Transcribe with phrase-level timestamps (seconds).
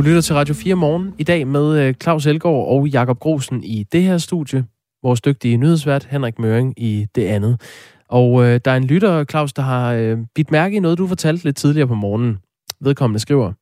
[0.00, 3.64] Du lytter til Radio 4 morgen i dag med øh, Claus Elgaard og Jakob Grosen
[3.64, 4.64] i det her studie.
[5.02, 7.60] Vores dygtige nyhedsvært Henrik Møring i det andet.
[8.08, 11.06] Og øh, der er en lytter, Claus, der har øh, bidt mærke i noget, du
[11.06, 12.38] fortalte lidt tidligere på morgenen.
[12.80, 13.52] Vedkommende skriver,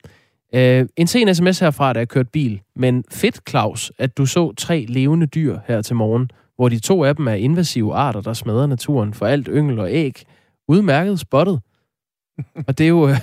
[0.55, 4.52] øh, en sen sms herfra, der er kørt bil, men fedt, Claus, at du så
[4.52, 8.32] tre levende dyr her til morgen, hvor de to af dem er invasive arter, der
[8.32, 10.23] smadrer naturen for alt yngel og æg.
[10.68, 11.60] Udmærket spottet
[12.66, 13.16] og det er jo øh,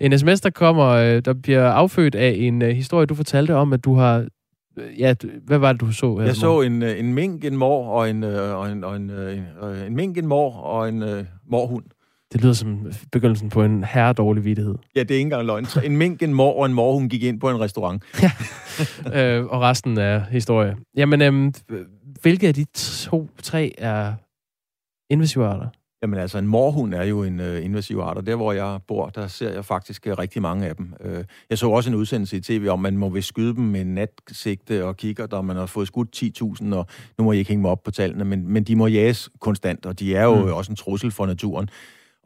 [0.00, 3.72] en sms, der kommer, øh, der bliver affødt af en øh, historie, du fortalte om,
[3.72, 4.26] at du har...
[4.78, 5.14] Øh, ja,
[5.46, 6.20] hvad var det, du så?
[6.26, 9.10] Jeg så en, øh, en mink, en mor og en, øh, og en, og en,
[9.10, 9.38] øh,
[9.86, 11.84] en mink, en mor og en øh, morhund.
[12.32, 14.74] Det lyder som begyndelsen på en herredårlig vidighed.
[14.96, 15.66] Ja, det er ikke engang løgn.
[15.84, 18.02] En mink, en mor og en morhund gik ind på en restaurant.
[19.12, 20.76] ja, øh, og resten er historie.
[20.96, 21.52] Jamen, øh,
[22.22, 24.12] hvilke af de to, tre er
[25.10, 25.68] invasive arter?
[26.04, 29.08] Jamen altså, en morhund er jo en øh, invasiv art, og der hvor jeg bor,
[29.08, 30.94] der ser jeg faktisk øh, rigtig mange af dem.
[31.00, 33.64] Øh, jeg så også en udsendelse i tv om, at man må vil skyde dem
[33.64, 36.22] med natsigte og kigger, der man har fået skudt
[36.62, 36.86] 10.000, og
[37.18, 39.86] nu må jeg ikke hænge mig op på tallene, men, men de må jages konstant,
[39.86, 40.52] og de er jo mm.
[40.52, 41.68] også en trussel for naturen.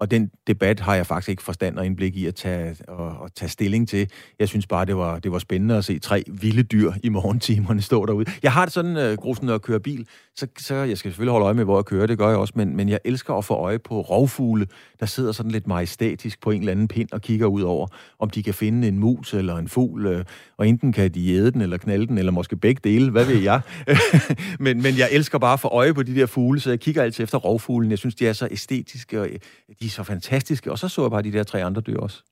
[0.00, 3.34] Og den debat har jeg faktisk ikke forstand og indblik i at tage, og, og
[3.34, 4.10] tage stilling til.
[4.38, 7.82] Jeg synes bare, det var, det var spændende at se tre vilde dyr i morgentimerne
[7.82, 8.30] stå derude.
[8.42, 10.06] Jeg har det sådan, uh, grusen, når jeg kører bil,
[10.38, 12.52] så, så jeg skal selvfølgelig holde øje med, hvor jeg kører, det gør jeg også,
[12.56, 14.66] men, men jeg elsker at få øje på rovfugle,
[15.00, 17.86] der sidder sådan lidt majestætisk på en eller anden pind og kigger ud over,
[18.18, 20.24] om de kan finde en mus eller en fugl, øh,
[20.56, 23.38] og enten kan de æde den, eller knalde den, eller måske begge dele, hvad ved
[23.38, 23.60] jeg.
[24.64, 27.02] men, men jeg elsker bare at få øje på de der fugle, så jeg kigger
[27.02, 27.90] altid efter rovfuglen.
[27.90, 29.38] Jeg synes, de er så æstetiske, og øh,
[29.80, 30.70] de er så fantastiske.
[30.70, 32.22] Og så så jeg bare de der tre andre dyr også.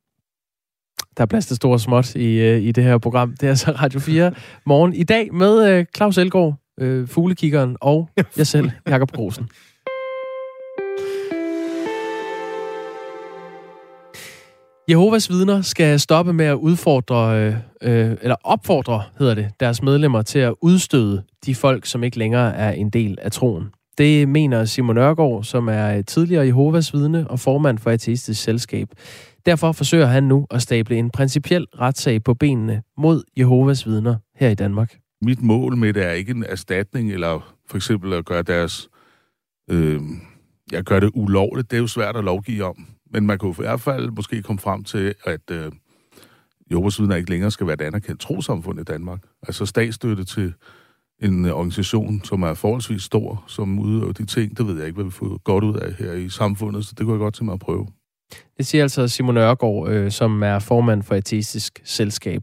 [1.17, 3.31] Der er plads til store småt i, øh, i det her program.
[3.31, 4.33] Det er altså Radio 4
[4.67, 4.95] morgen.
[4.95, 9.49] I dag med Claus Elgaard, uh, fuglekiggeren, og jeg selv, Jakob Grosen.
[14.91, 17.47] Jehovas vidner skal stoppe med at udfordre,
[17.83, 22.55] øh, eller opfordre, hedder det, deres medlemmer til at udstøde de folk, som ikke længere
[22.57, 23.65] er en del af troen.
[23.99, 28.89] Det mener Simon Ørgaard, som er tidligere Jehovas vidne og formand for Ateistisk Selskab.
[29.47, 34.49] Derfor forsøger han nu at stable en principiel retssag på benene mod Jehovas vidner her
[34.49, 34.97] i Danmark.
[35.23, 38.89] Mit mål med det er ikke en erstatning, eller for eksempel at gøre deres...
[39.71, 40.01] Øh,
[40.73, 41.71] jeg gør det ulovligt.
[41.71, 42.87] Det er jo svært at lovgive om.
[43.11, 45.73] Men man kunne i hvert fald måske komme frem til, at øh,
[46.71, 49.21] Jehovas vidner ikke længere skal være et anerkendt trosamfund i Danmark.
[49.43, 50.55] Altså statsstøtte til
[51.23, 54.59] en organisation, som er forholdsvis stor, som udøver de ting.
[54.59, 57.05] Det ved jeg ikke, hvad vi får godt ud af her i samfundet, så det
[57.05, 57.87] kunne jeg godt tænke mig at prøve.
[58.57, 62.43] Det siger altså Simon Ørgaard, øh, som er formand for Ateistisk Selskab.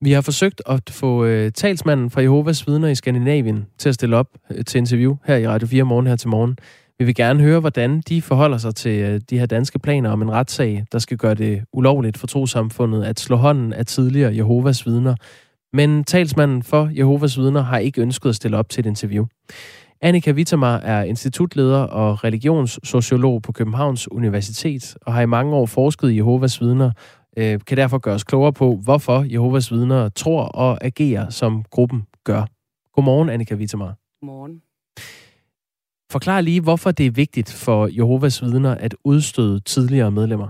[0.00, 4.16] Vi har forsøgt at få øh, talsmanden fra Jehovas vidner i Skandinavien til at stille
[4.16, 6.58] op øh, til interview her i Radio 4 morgen her til morgen.
[6.98, 10.22] Vi vil gerne høre, hvordan de forholder sig til øh, de her danske planer om
[10.22, 14.86] en retssag, der skal gøre det ulovligt for trosamfundet at slå hånden af tidligere Jehovas
[14.86, 15.14] vidner,
[15.72, 19.26] men talsmanden for Jehovas vidner har ikke ønsket at stille op til et interview.
[20.00, 26.10] Annika Wittemar er institutleder og religionssociolog på Københavns Universitet og har i mange år forsket
[26.10, 26.90] i Jehovas vidner,
[27.36, 32.06] øh, kan derfor gøre os klogere på, hvorfor Jehovas vidner tror og agerer, som gruppen
[32.24, 32.44] gør.
[32.92, 33.94] Godmorgen, Annika Wittemar.
[34.20, 34.62] Godmorgen.
[36.12, 40.48] Forklar lige, hvorfor det er vigtigt for Jehovas vidner at udstøde tidligere medlemmer.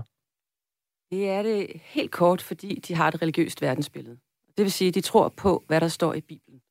[1.11, 4.17] Det er det helt kort, fordi de har et religiøst verdensbillede.
[4.57, 6.61] Det vil sige, at de tror på, hvad der står i Bibelen.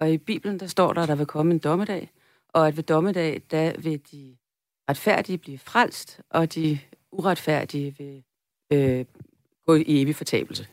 [0.00, 2.10] Og i Bibelen, der står der, at der vil komme en dommedag,
[2.48, 4.36] og at ved dommedag, der vil de
[4.90, 6.78] retfærdige blive frelst, og de
[7.12, 8.22] uretfærdige vil
[8.72, 9.04] øh,
[9.66, 10.66] gå i evig fortabelse.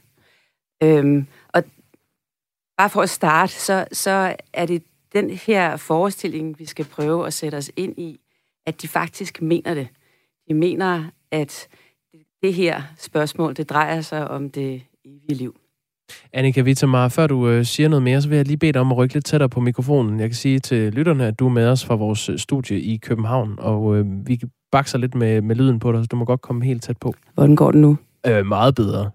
[0.84, 1.64] Øhm, og
[2.78, 4.84] bare for at starte, så, så er det
[5.14, 8.20] den her forestilling, vi skal prøve at sætte os ind i,
[8.66, 9.88] at de faktisk mener det.
[10.48, 11.68] De mener, at
[12.44, 15.56] det her spørgsmål, det drejer sig om det evige liv.
[16.34, 18.92] Annika Wittemar, før du øh, siger noget mere, så vil jeg lige bede dig om
[18.92, 20.20] at rykke lidt tættere på mikrofonen.
[20.20, 22.98] Jeg kan sige til lytterne, at du er med os fra vores øh, studie i
[22.98, 24.40] København, og øh, vi
[24.72, 27.14] bakser lidt med, med lyden på dig, så du må godt komme helt tæt på.
[27.34, 27.98] Hvordan går det nu?
[28.28, 29.12] Øh, meget bedre.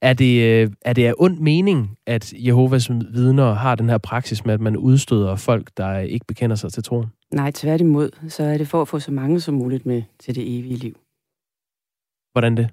[0.00, 4.44] Er det, øh, er det af ond mening, at Jehovas vidner har den her praksis
[4.44, 7.06] med, at man udstøder folk, der ikke bekender sig til troen?
[7.30, 8.10] Nej, tværtimod.
[8.28, 10.96] Så er det for at få så mange som muligt med til det evige liv.
[12.32, 12.68] Hvordan det?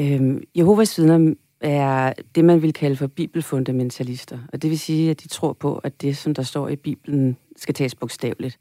[0.00, 4.38] Øhm, Jehovas vidner er det, man vil kalde for bibelfundamentalister.
[4.52, 7.36] Og det vil sige, at de tror på, at det, som der står i Bibelen,
[7.56, 8.58] skal tages bogstaveligt.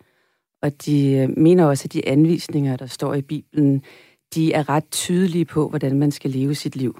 [0.61, 3.83] Og de øh, mener også, at de anvisninger, der står i Bibelen,
[4.35, 6.99] de er ret tydelige på, hvordan man skal leve sit liv.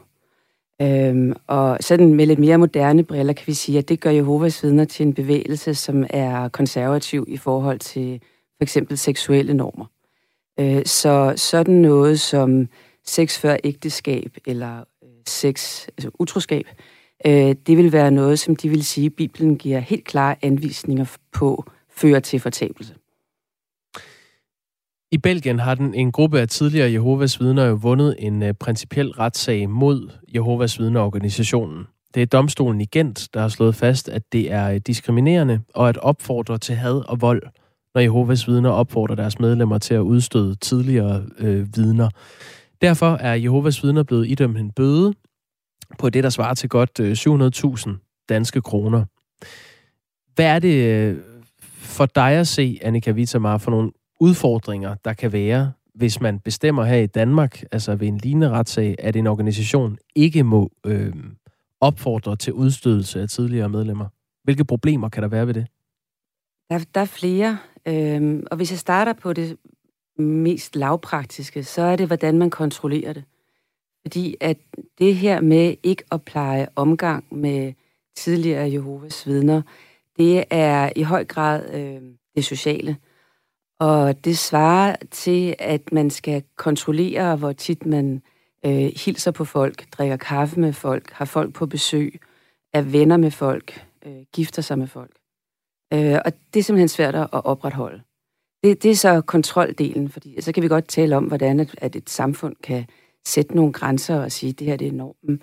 [0.82, 4.64] Øhm, og sådan med lidt mere moderne briller kan vi sige, at det gør Jehovas
[4.64, 8.22] vidner til en bevægelse, som er konservativ i forhold til
[8.58, 9.86] for eksempel seksuelle normer.
[10.60, 12.68] Øh, så sådan noget som
[13.06, 16.68] sex før ægteskab eller øh, sex, altså utroskab,
[17.26, 21.18] øh, det vil være noget, som de vil sige, at Bibelen giver helt klare anvisninger
[21.32, 22.96] på, fører til fortabelse.
[25.12, 29.12] I Belgien har den en gruppe af tidligere Jehovas vidner jo vundet en øh, principiel
[29.12, 31.88] retssag mod Jehovas vidner-organisationen.
[32.14, 35.90] Det er domstolen i Gent, der har slået fast, at det er øh, diskriminerende og
[35.90, 37.42] at opfordre til had og vold,
[37.96, 42.10] når Jehovas vidner opfordrer deres medlemmer til at udstøde tidligere øh, vidner.
[42.82, 45.14] Derfor er Jehovas vidner blevet idømt en bøde
[46.00, 49.06] på det, der svarer til godt øh, 700.000 danske kroner.
[50.36, 51.18] Hvad er det
[51.78, 56.84] for dig at se, Annika Vitamar, for nogle udfordringer, der kan være, hvis man bestemmer
[56.84, 61.14] her i Danmark, altså ved en lignende retssag, at en organisation ikke må øh,
[61.82, 64.08] opfordre til udstødelse af tidligere medlemmer?
[64.44, 65.68] Hvilke problemer kan der være ved det?
[66.70, 69.58] Der, der er flere, øh, og hvis jeg starter på det
[70.18, 73.24] mest lavpraktiske, så er det, hvordan man kontrollerer det.
[74.02, 74.58] Fordi at
[75.00, 77.74] det her med ikke at pleje omgang med
[78.16, 79.62] tidligere Jehovas vidner,
[80.18, 82.02] det er i høj grad øh,
[82.36, 82.98] det sociale.
[83.80, 88.22] Og det svarer til, at man skal kontrollere, hvor tit man
[88.66, 92.20] øh, hilser på folk, drikker kaffe med folk, har folk på besøg,
[92.74, 95.12] er venner med folk, øh, gifter sig med folk.
[95.94, 98.02] Øh, og det er simpelthen svært at opretholde.
[98.64, 101.96] Det, det er så kontroldelen, fordi så kan vi godt tale om, hvordan at, at
[101.96, 102.86] et samfund kan
[103.26, 105.42] sætte nogle grænser og sige, at det her det er normen.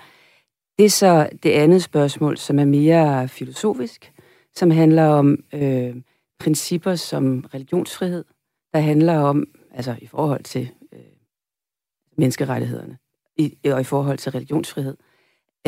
[0.79, 4.13] Det er så det andet spørgsmål, som er mere filosofisk,
[4.55, 5.97] som handler om øh,
[6.45, 8.25] principper som religionsfrihed,
[8.73, 9.45] der handler om,
[9.75, 11.01] altså i forhold til øh,
[12.17, 12.99] menneskerettighederne,
[13.37, 14.97] i, og i forhold til religionsfrihed,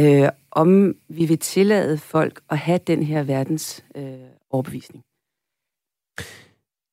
[0.00, 4.14] øh, om vi vil tillade folk at have den her verdens øh,
[4.50, 5.04] overbevisning.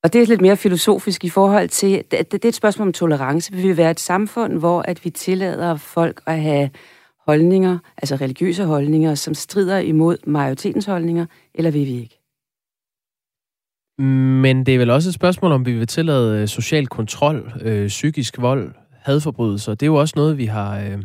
[0.03, 2.93] Og det er lidt mere filosofisk i forhold til, det, det er et spørgsmål om
[2.93, 3.53] tolerance.
[3.53, 6.69] Vi vil være et samfund, hvor at vi tillader folk at have
[7.27, 12.22] holdninger, altså religiøse holdninger, som strider imod majoritetens holdninger, eller vil vi ikke?
[13.97, 17.87] Men det er vel også et spørgsmål, om vi vil tillade øh, social kontrol, øh,
[17.87, 19.71] psykisk vold, hadforbrydelser.
[19.71, 21.03] Det er jo også noget, vi har øh,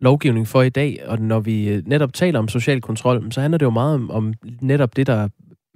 [0.00, 3.58] lovgivning for i dag, og når vi øh, netop taler om social kontrol, så handler
[3.58, 5.28] det jo meget om, om netop det, der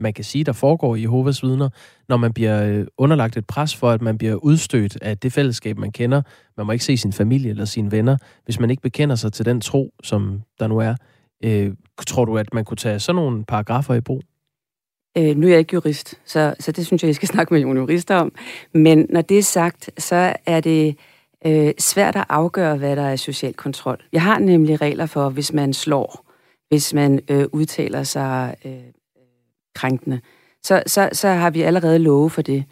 [0.02, 1.68] man kan sige, der foregår i Jehovas vidner,
[2.08, 5.78] når man bliver øh, underlagt et pres for, at man bliver udstødt af det fællesskab,
[5.78, 6.22] man kender.
[6.56, 9.44] Man må ikke se sin familie eller sine venner, hvis man ikke bekender sig til
[9.44, 10.94] den tro, som der nu er.
[11.44, 11.72] Øh,
[12.06, 14.22] tror du, at man kunne tage sådan nogle paragrafer i brug?
[15.18, 17.60] Øh, nu er jeg ikke jurist, så, så det synes jeg, I skal snakke med
[17.60, 18.32] nogle jurister om.
[18.74, 20.96] Men når det er sagt, så er det
[21.46, 24.04] øh, svært at afgøre, hvad der er social kontrol.
[24.12, 26.32] Jeg har nemlig regler for, hvis man slår,
[26.68, 28.72] hvis man øh, udtaler sig øh,
[29.74, 30.20] krænkende,
[30.62, 32.64] så, så, så har vi allerede love for det.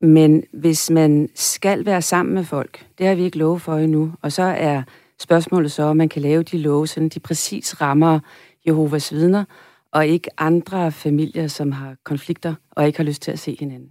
[0.00, 4.12] Men hvis man skal være sammen med folk, det har vi ikke love for endnu,
[4.22, 4.82] og så er
[5.20, 8.20] spørgsmålet så, om man kan lave de love, så de præcis rammer
[8.66, 9.44] Jehovas vidner,
[9.92, 13.88] og ikke andre familier, som har konflikter og ikke har lyst til at se hinanden.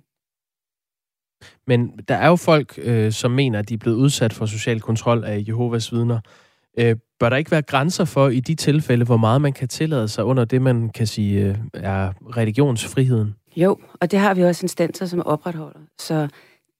[1.67, 4.81] Men der er jo folk, øh, som mener, at de er blevet udsat for social
[4.81, 6.19] kontrol af Jehovas vidner.
[6.79, 10.07] Øh, bør der ikke være grænser for i de tilfælde, hvor meget man kan tillade
[10.07, 13.35] sig under det, man kan sige øh, er religionsfriheden?
[13.55, 15.79] Jo, og det har vi også instanser, som opretholder.
[15.99, 16.27] Så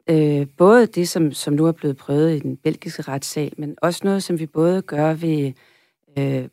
[0.10, 4.02] øh, både det, som, som nu er blevet prøvet i den belgiske retssag, men også
[4.04, 5.52] noget, som vi både gør ved
[6.18, 6.48] øh,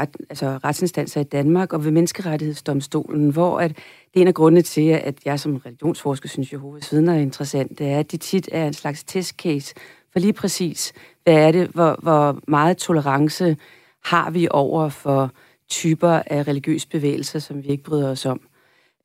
[0.00, 4.62] ret, altså retsinstanser i Danmark og ved Menneskerettighedsdomstolen, hvor at det er en af grundene
[4.62, 8.48] til, at jeg som religionsforsker synes, Jehovas vidner er interessant, det er, at de tit
[8.52, 9.74] er en slags testcase
[10.12, 10.92] for lige præcis,
[11.24, 13.56] hvad er det, hvor, hvor meget tolerance
[14.04, 15.30] har vi over for
[15.68, 18.40] typer af religiøse bevægelser, som vi ikke bryder os om.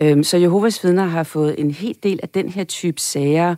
[0.02, 3.56] Øhm, så Jehovas vidner har fået en hel del af den her type sager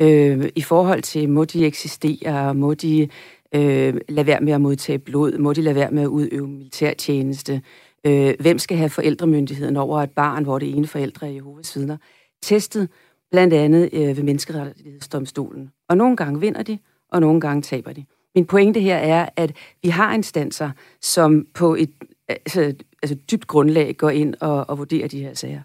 [0.00, 3.08] øh, i forhold til, må de eksistere, må de
[3.54, 7.62] øh, lade være med at modtage blod, må de lade være med at udøve militærtjeneste,
[8.06, 11.96] øh, hvem skal have forældremyndigheden over et barn, hvor det ene forældre er Jehovas vidner,
[12.42, 12.88] testet
[13.30, 15.70] blandt andet øh, ved menneskerettighedsdomstolen.
[15.88, 16.78] Og nogle gange vinder de,
[17.12, 18.04] og nogle gange taber de.
[18.34, 20.70] Min pointe her er, at vi har instanser,
[21.00, 21.90] som på et
[22.28, 25.60] altså, altså dybt grundlag går ind og, og vurderer de her sager.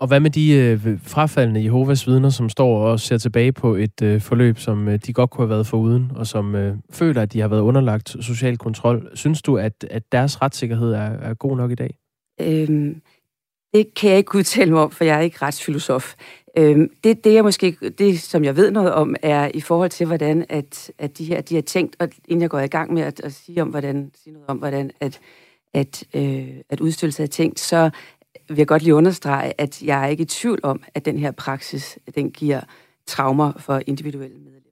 [0.00, 4.02] Og hvad med de øh, frafaldende Jehovas vidner, som står og ser tilbage på et
[4.02, 7.32] øh, forløb, som øh, de godt kunne have været foruden, og som øh, føler, at
[7.32, 9.10] de har været underlagt social kontrol?
[9.14, 11.98] Synes du, at, at deres retssikkerhed er, er god nok i dag?
[12.40, 13.02] Øhm,
[13.74, 16.14] det kan jeg ikke udtale mig om, for jeg er ikke retsfilosof.
[16.58, 20.06] Øhm, det, det, jeg måske, det, som jeg ved noget om, er i forhold til,
[20.06, 23.02] hvordan at, at de her de har tænkt, og inden jeg går i gang med
[23.02, 25.20] at, at sige, om, hvordan, sige noget om, hvordan at,
[25.74, 27.90] at, øh, at udstillelse er tænkt, så
[28.48, 31.30] vil jeg godt lige understrege, at jeg er ikke i tvivl om, at den her
[31.30, 32.60] praksis, den giver
[33.06, 34.70] traumer for individuelle medlemmer.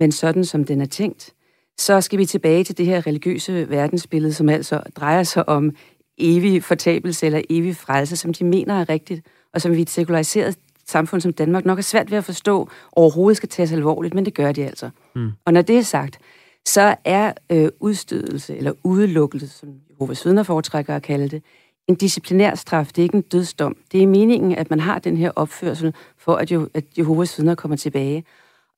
[0.00, 1.34] Men sådan som den er tænkt,
[1.78, 5.72] så skal vi tilbage til det her religiøse verdensbillede, som altså drejer sig om
[6.18, 9.90] evig fortabelse eller evig frelse, som de mener er rigtigt, og som vi i et
[9.90, 14.24] sekulariseret samfund som Danmark nok er svært ved at forstå, overhovedet skal tages alvorligt, men
[14.24, 14.90] det gør de altså.
[15.14, 15.30] Mm.
[15.44, 16.18] Og når det er sagt,
[16.66, 21.42] så er øh, udstødelse eller udelukkelse, som Jehovas vidner foretrækker at kalde det,
[21.88, 22.86] en disciplinær straf.
[22.86, 23.76] Det er ikke en dødsdom.
[23.92, 27.54] Det er meningen, at man har den her opførsel for, at, jo, at Jehovas vidner
[27.54, 28.24] kommer tilbage.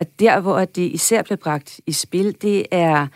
[0.00, 3.06] Og der, hvor det især bliver bragt i spil, det er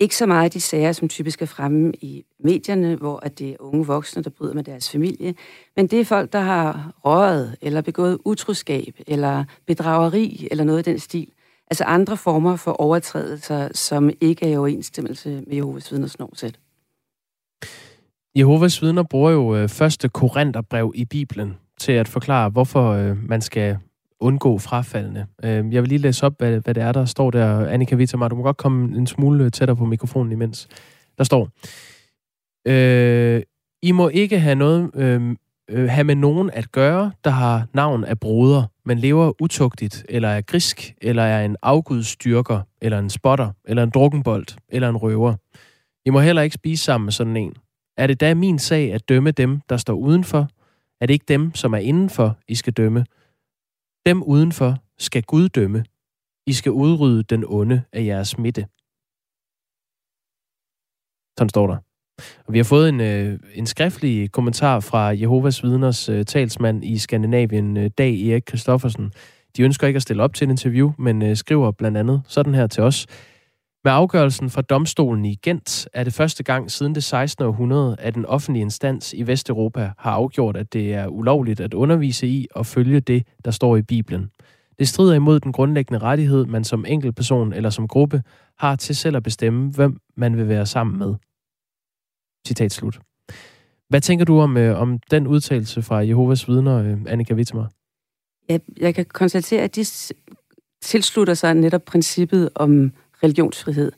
[0.00, 3.56] ikke så meget de sager, som typisk er fremme i medierne, hvor at det er
[3.60, 5.34] unge voksne, der bryder med deres familie,
[5.76, 10.84] men det er folk, der har røget, eller begået utroskab, eller bedrageri, eller noget af
[10.84, 11.28] den stil.
[11.70, 16.58] Altså andre former for overtrædelser, som ikke er i overensstemmelse med Jehovas vidners normsæt.
[18.38, 23.40] Jehovas vidner bruger jo øh, første korinterbrev i Bibelen til at forklare, hvorfor øh, man
[23.40, 23.78] skal
[24.20, 25.26] undgå frafaldene.
[25.44, 27.66] Øh, jeg vil lige læse op, hvad, hvad det er, der står der.
[27.66, 30.68] Annika Wittemar, du må godt komme en smule øh, tættere på mikrofonen imens.
[31.18, 31.48] Der står,
[32.66, 33.42] øh,
[33.82, 35.36] I må ikke have noget øh,
[35.70, 40.28] øh, have med nogen at gøre, der har navn af broder, men lever utugtigt, eller
[40.28, 45.34] er grisk, eller er en afgudstyrker, eller en spotter, eller en drukkenbold, eller en røver.
[46.06, 47.54] I må heller ikke spise sammen med sådan en.
[47.96, 50.48] Er det da min sag at dømme dem, der står udenfor?
[51.00, 53.06] Er det ikke dem, som er indenfor, I skal dømme?
[54.06, 55.84] Dem udenfor skal Gud dømme.
[56.46, 58.66] I skal udrydde den onde af jeres midte.
[61.38, 61.76] Sådan står der.
[62.46, 66.98] Og vi har fået en, øh, en skriftlig kommentar fra Jehovas vidners øh, talsmand i
[66.98, 69.12] Skandinavien, øh, Dag Erik Kristoffersen.
[69.56, 72.54] De ønsker ikke at stille op til et interview, men øh, skriver blandt andet sådan
[72.54, 73.06] her til os.
[73.84, 77.44] Med afgørelsen fra domstolen i Gent er det første gang siden det 16.
[77.44, 82.26] århundrede, at en offentlig instans i Vesteuropa har afgjort, at det er ulovligt at undervise
[82.26, 84.30] i og følge det, der står i Bibelen.
[84.78, 88.22] Det strider imod den grundlæggende rettighed, man som enkeltperson eller som gruppe
[88.58, 91.14] har til selv at bestemme, hvem man vil være sammen med.
[92.46, 93.00] Citat slut.
[93.88, 97.70] Hvad tænker du om, øh, om den udtalelse fra Jehovas vidner, øh, Annika Wittemar?
[98.48, 99.84] Jeg, jeg kan konstatere, at de
[100.82, 102.92] tilslutter sig netop princippet om
[103.24, 103.92] religionsfrihed,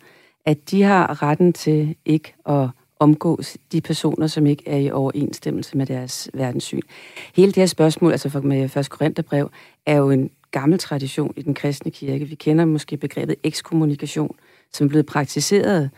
[0.45, 2.69] at de har retten til ikke at
[2.99, 6.81] omgås de personer, som ikke er i overensstemmelse med deres verdenssyn.
[7.35, 9.51] Hele det her spørgsmål, altså med første Korintherbrev,
[9.87, 12.25] er jo en gammel tradition i den kristne kirke.
[12.25, 14.37] Vi kender måske begrebet ekskommunikation,
[14.73, 15.91] som er blevet praktiseret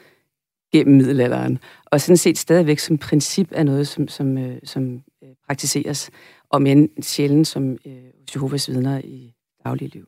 [0.72, 5.28] gennem middelalderen, og sådan set stadigvæk som princip er noget, som, som, øh, som øh,
[5.46, 6.10] praktiseres,
[6.50, 7.92] om end sjældent som øh,
[8.34, 10.06] Jehovas vidner i dagligliv.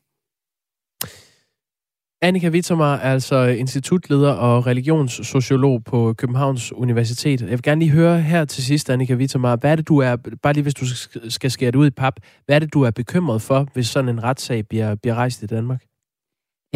[2.23, 7.41] Annika Wittemar er altså institutleder og religionssociolog på Københavns Universitet.
[7.41, 10.17] Jeg vil gerne lige høre her til sidst, Annika Wittemar, hvad er det, du er,
[10.43, 10.85] bare lige hvis du
[11.29, 12.15] skal skære det ud i pap,
[12.47, 15.47] hvad er det, du er bekymret for, hvis sådan en retssag bliver, bliver rejst i
[15.47, 15.85] Danmark?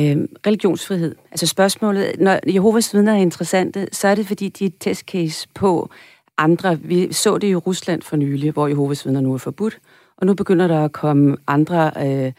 [0.00, 1.14] Øhm, religionsfrihed.
[1.30, 5.48] Altså spørgsmålet, når Jehovas vidner er interessante, så er det, fordi de er et testcase
[5.54, 5.90] på
[6.38, 6.78] andre.
[6.80, 9.78] Vi så det i Rusland for nylig, hvor Jehovas vidner nu er forbudt,
[10.16, 11.92] og nu begynder der at komme andre...
[11.98, 12.32] Øh,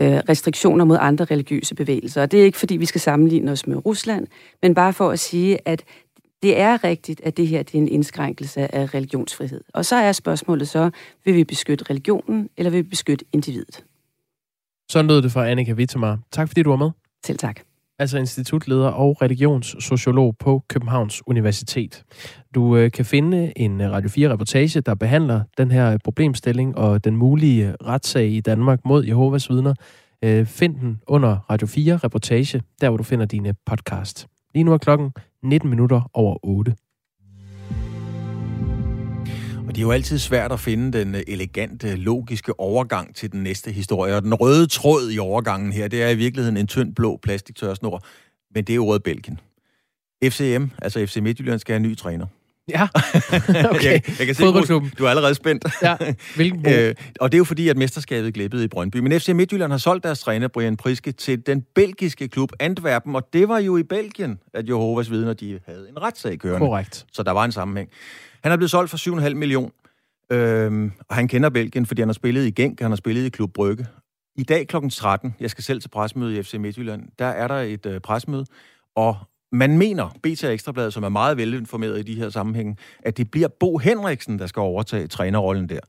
[0.00, 2.22] øh, restriktioner mod andre religiøse bevægelser.
[2.22, 4.26] Og det er ikke, fordi vi skal sammenligne os med Rusland,
[4.62, 5.84] men bare for at sige, at
[6.42, 9.60] det er rigtigt, at det her det er en indskrænkelse af religionsfrihed.
[9.74, 10.90] Og så er spørgsmålet så,
[11.24, 13.84] vil vi beskytte religionen, eller vil vi beskytte individet?
[14.90, 16.18] Sådan lød det fra Annika Wittemar.
[16.32, 16.90] Tak fordi du var med.
[17.26, 17.60] Selv tak.
[18.02, 22.04] Altså institutleder og religionssociolog på Københavns Universitet.
[22.54, 27.16] Du øh, kan finde en øh, Radio 4-reportage, der behandler den her problemstilling og den
[27.16, 29.74] mulige øh, retssag i Danmark mod Jehovas vidner.
[30.24, 34.26] Øh, find den under Radio 4-reportage, der hvor du finder dine podcast.
[34.54, 36.74] Lige nu er klokken 19 minutter over 8.
[39.72, 43.72] Og det er jo altid svært at finde den elegante, logiske overgang til den næste
[43.72, 44.16] historie.
[44.16, 48.02] Og den røde tråd i overgangen her, det er i virkeligheden en tynd blå plastiktørsnor,
[48.54, 49.40] men det er ordet Belgien.
[50.24, 52.26] FCM, altså FC Midtjylland, skal have en ny træner.
[52.68, 52.88] Ja,
[53.74, 53.92] okay.
[53.92, 55.64] jeg, jeg kan se, du, du er allerede spændt.
[55.82, 55.96] Ja,
[56.36, 58.96] hvilken øh, Og det er jo fordi, at mesterskabet glippede i Brøndby.
[58.96, 63.28] Men FC Midtjylland har solgt deres træner, Brian Priske, til den belgiske klub Antwerpen, og
[63.32, 66.66] det var jo i Belgien, at Jehovas vidner de havde en retssag kørende.
[66.66, 67.06] Korrekt.
[67.12, 67.90] Så der var en sammenhæng.
[68.42, 68.96] Han er blevet solgt for
[69.28, 69.70] 7,5 millioner.
[70.30, 73.28] øhm, og han kender Belgien, fordi han har spillet i Genk, han har spillet i
[73.28, 73.86] Klub Brygge.
[74.36, 74.76] I dag kl.
[74.90, 78.46] 13, jeg skal selv til presmøde i FC Midtjylland, der er der et øh, presmøde,
[78.96, 79.16] og
[79.52, 83.48] man mener, BT Ekstrabladet, som er meget velinformeret i de her sammenhænge, at det bliver
[83.60, 85.80] Bo Henriksen, der skal overtage trænerrollen der.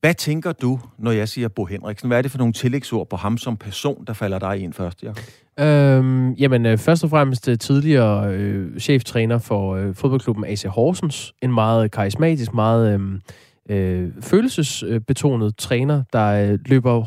[0.00, 2.08] Hvad tænker du, når jeg siger Bo Henriksen?
[2.08, 5.02] Hvad er det for nogle tillægsord på ham som person, der falder dig ind først,
[5.02, 5.24] Jacob?
[5.60, 11.34] Øhm, jamen, øh, først og fremmest øh, tidligere øh, cheftræner for øh, fodboldklubben AC Horsens.
[11.42, 13.20] En meget øh, karismatisk, meget øh,
[13.76, 17.04] øh, følelsesbetonet øh, træner, der øh, løber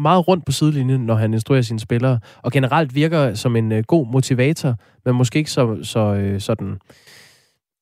[0.00, 3.84] meget rundt på sidelinjen, når han instruerer sine spillere, og generelt virker som en øh,
[3.84, 4.74] god motivator,
[5.04, 6.78] men måske ikke så, så øh, sådan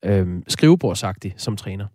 [0.04, 1.86] øh, skrivebordsagtig som træner.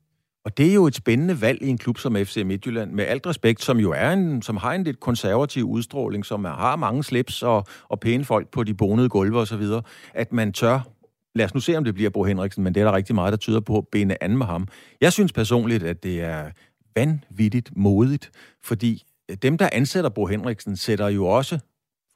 [0.45, 3.27] Og det er jo et spændende valg i en klub som FC Midtjylland, med alt
[3.27, 7.43] respekt, som jo er en, som har en lidt konservativ udstråling, som har mange slips
[7.43, 9.63] og, og pæne folk på de bonede gulve osv.,
[10.13, 10.79] at man tør
[11.35, 13.31] lad os nu se, om det bliver Bo Henriksen, men det er der rigtig meget,
[13.31, 14.67] der tyder på at bene an med ham.
[15.01, 16.51] Jeg synes personligt, at det er
[16.95, 18.31] vanvittigt modigt,
[18.63, 19.03] fordi
[19.41, 21.59] dem, der ansætter Bo Henriksen, sætter jo også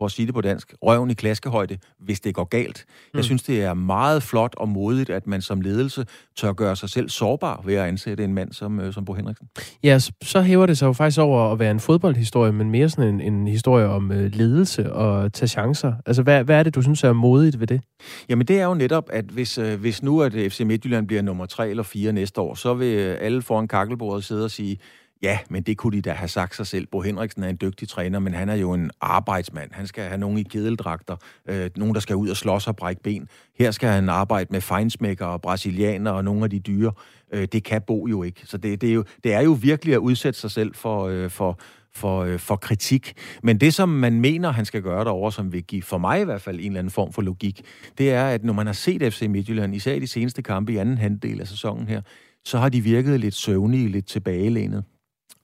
[0.04, 2.86] for at sige det på dansk, røven i klaskehøjde, hvis det går galt.
[2.88, 3.18] Mm.
[3.18, 6.06] Jeg synes, det er meget flot og modigt, at man som ledelse
[6.36, 9.48] tør gøre sig selv sårbar ved at ansætte en mand som, øh, som Bo Henriksen.
[9.84, 13.14] Ja, så hæver det sig jo faktisk over at være en fodboldhistorie, men mere sådan
[13.14, 15.94] en, en historie om øh, ledelse og tage chancer.
[16.06, 17.82] Altså, hvad, hvad er det, du synes er modigt ved det?
[18.30, 21.46] Jamen, det er jo netop, at hvis, øh, hvis nu at FC Midtjylland bliver nummer
[21.46, 24.78] 3 eller 4 næste år, så vil alle foran kakkelbordet sidde og sige,
[25.24, 26.88] Ja, men det kunne de da have sagt sig selv.
[26.88, 29.72] Bo Henriksen er en dygtig træner, men han er jo en arbejdsmand.
[29.74, 31.16] Han skal have nogen i kedeldragter,
[31.50, 33.28] øh, nogen, der skal ud og slås og brække ben.
[33.60, 36.92] Her skal han arbejde med fejnsmækker og brasilianer og nogle af de dyre.
[37.34, 38.42] Øh, det kan Bo jo ikke.
[38.46, 41.30] Så det, det, er jo, det er jo virkelig at udsætte sig selv for, øh,
[41.30, 41.60] for,
[41.94, 43.14] for, øh, for kritik.
[43.44, 46.24] Men det, som man mener, han skal gøre derover, som vil give for mig i
[46.24, 47.62] hvert fald en eller anden form for logik,
[47.98, 50.78] det er, at når man har set FC Midtjylland, især i de seneste kampe i
[50.78, 52.02] anden halvdel af sæsonen her,
[52.46, 54.84] så har de virket lidt søvnige, lidt tilbagelænet.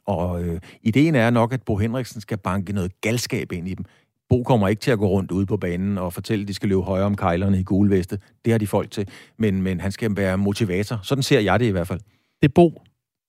[0.09, 3.85] Og øh, ideen er nok, at Bo Henriksen skal banke noget galskab ind i dem.
[4.29, 6.69] Bo kommer ikke til at gå rundt ude på banen og fortælle, at de skal
[6.69, 8.19] løbe højere om kejlerne i gulveste.
[8.45, 9.07] Det har de folk til.
[9.37, 10.99] Men, men han skal være motivator.
[11.03, 11.99] Sådan ser jeg det i hvert fald.
[12.41, 12.81] Det er Bo,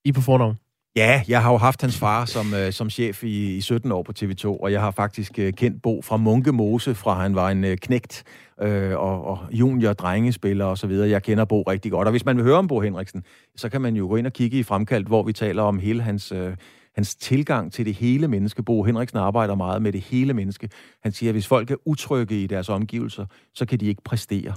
[0.04, 0.56] I på fornavn.
[0.96, 4.02] Ja, jeg har jo haft hans far som, øh, som chef i, i 17 år
[4.02, 7.50] på TV2, og jeg har faktisk øh, kendt Bo fra Munke Mose, fra han var
[7.50, 8.24] en øh, knægt
[8.62, 11.08] øh, og, og junior drengespiller og så videre.
[11.08, 13.24] Jeg kender Bo rigtig godt, og hvis man vil høre om Bo Henriksen,
[13.56, 16.02] så kan man jo gå ind og kigge i Fremkaldt, hvor vi taler om hele
[16.02, 16.56] hans, øh,
[16.94, 18.62] hans tilgang til det hele menneske.
[18.62, 20.70] Bo Henriksen arbejder meget med det hele menneske.
[21.02, 24.54] Han siger, at hvis folk er utrygge i deres omgivelser, så kan de ikke præstere.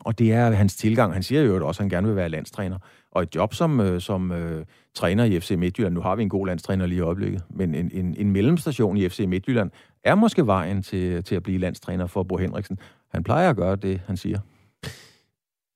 [0.00, 1.12] Og det er hans tilgang.
[1.12, 2.78] Han siger jo også, at han gerne vil være landstræner.
[3.10, 6.28] Og et job som, øh, som øh, træner i FC Midtjylland, nu har vi en
[6.28, 9.70] god landstræner lige i øjeblikket, men en, en, en mellemstation i FC Midtjylland
[10.04, 12.78] er måske vejen til, til at blive landstræner for Bo Henriksen.
[13.12, 14.38] Han plejer at gøre det, han siger.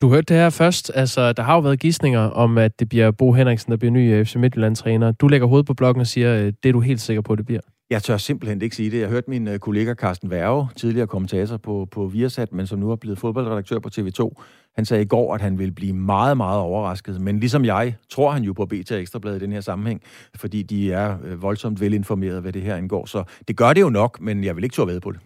[0.03, 0.93] Du hørte det her først.
[0.95, 4.15] Altså, der har jo været gissninger om, at det bliver Bo Henriksen, der bliver ny
[4.15, 5.13] øh, FC Midtjylland-træner.
[5.13, 7.47] Du lægger hovedet på blokken og siger, øh, det er du helt sikker på, det
[7.47, 7.61] bliver.
[7.91, 9.01] Jeg tør simpelthen ikke sige det.
[9.01, 12.91] Jeg hørte min øh, kollega Carsten Værge, tidligere kommentator på, på Viasat, men som nu
[12.91, 14.43] er blevet fodboldredaktør på TV2.
[14.77, 17.21] Han sagde i går, at han ville blive meget, meget overrasket.
[17.21, 20.03] Men ligesom jeg, tror han jo på BT Ekstrabladet i den her sammenhæng,
[20.35, 23.07] fordi de er voldsomt velinformeret, hvad det her indgår.
[23.07, 25.21] Så det gør det jo nok, men jeg vil ikke turde ved på det.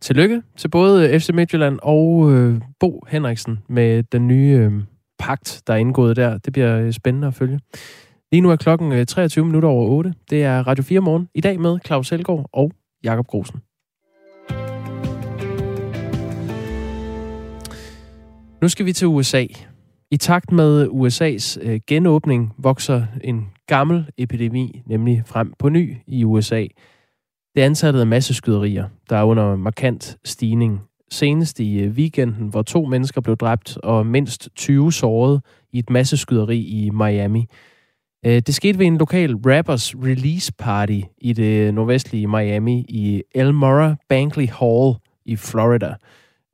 [0.00, 4.72] Tillykke til både øh, FC Midtjylland og øh, Bo Henriksen med den nye øh,
[5.18, 6.38] pagt, der er indgået der.
[6.38, 7.60] Det bliver øh, spændende at følge.
[8.32, 10.14] Lige nu er klokken øh, 23 minutter over 8.
[10.30, 11.28] Det er Radio 4 morgen.
[11.34, 12.72] I dag med Claus Helgaard og
[13.04, 13.60] Jakob Grosen.
[18.62, 19.46] Nu skal vi til USA.
[20.10, 26.24] I takt med USA's øh, genåbning vokser en gammel epidemi nemlig frem på ny i
[26.24, 26.66] USA–
[27.54, 30.80] det er antallet af masseskyderier, der er under markant stigning.
[31.10, 35.40] Senest i øh, weekenden, hvor to mennesker blev dræbt og mindst 20 såret
[35.72, 37.46] i et masseskyderi i Miami.
[38.26, 43.22] Øh, det skete ved en lokal rappers release party i det øh, nordvestlige Miami i
[43.34, 45.94] Elmora Bankley Hall i Florida.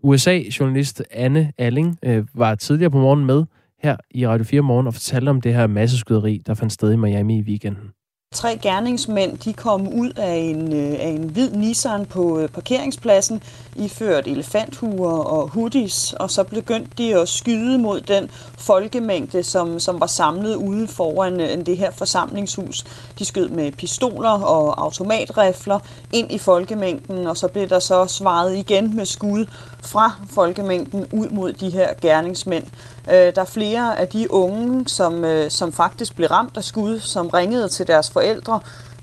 [0.03, 3.45] USA-journalist Anne Alling øh, var tidligere på morgen med
[3.83, 6.97] her i Radio 4 Morgen og fortalte om det her masseskyderi, der fandt sted i
[6.97, 7.91] Miami i weekenden.
[8.37, 13.43] Tre gerningsmænd de kom ud af en, øh, af en hvid Nissan på øh, parkeringspladsen,
[13.77, 20.01] iført elefanthuer og hoodies, og så begyndte de at skyde mod den folkemængde, som, som
[20.01, 22.85] var samlet ude foran øh, det her forsamlingshus.
[23.19, 25.79] De skød med pistoler og automatrifler
[26.13, 29.47] ind i folkemængden, og så blev der så svaret igen med skud
[29.83, 32.65] fra folkemængden ud mod de her gerningsmænd.
[33.09, 37.01] Øh, der er flere af de unge, som, øh, som faktisk blev ramt af skud,
[37.01, 38.26] som ringede til deres forældre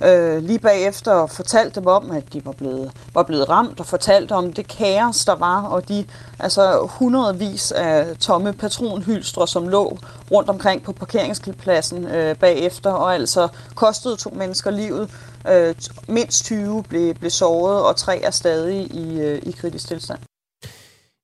[0.05, 3.85] øh, lige bagefter og fortalte dem om, at de var blevet, var blevet ramt og
[3.85, 6.05] fortalte om det kaos, der var, og de
[6.39, 9.97] altså hundredvis af tomme patronhylstre, som lå
[10.31, 15.09] rundt omkring på parkeringspladsen øh, bagefter, og altså kostede to mennesker livet.
[15.51, 15.75] Øh,
[16.07, 20.19] mindst 20 blev, blev såret, og tre er stadig i, øh, i kritisk tilstand.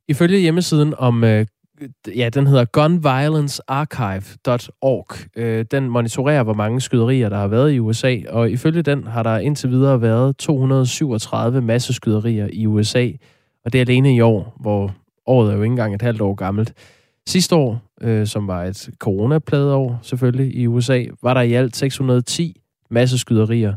[0.08, 1.46] Ifølge hjemmesiden om øh,
[2.16, 5.08] ja, den hedder gunviolencearchive.org.
[5.36, 9.24] Øh, den monitorerer, hvor mange skyderier, der har været i USA, og ifølge den har
[9.24, 13.10] der indtil videre været 237 masseskyderier i USA,
[13.66, 16.36] og det er alene i år, hvor året er jo ikke engang et halvt år
[16.36, 16.74] gammelt.
[17.28, 21.76] Sidste år, øh, som var et coronapladet år selvfølgelig i USA, var der i alt
[21.76, 23.74] 610 masseskyderier,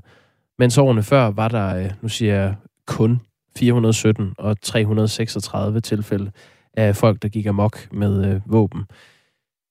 [0.58, 2.54] Mens årene før var der, øh, nu siger jeg,
[2.86, 3.20] kun
[3.56, 6.30] 417 og 336 tilfælde
[6.74, 8.84] af folk, der gik amok med øh, våben.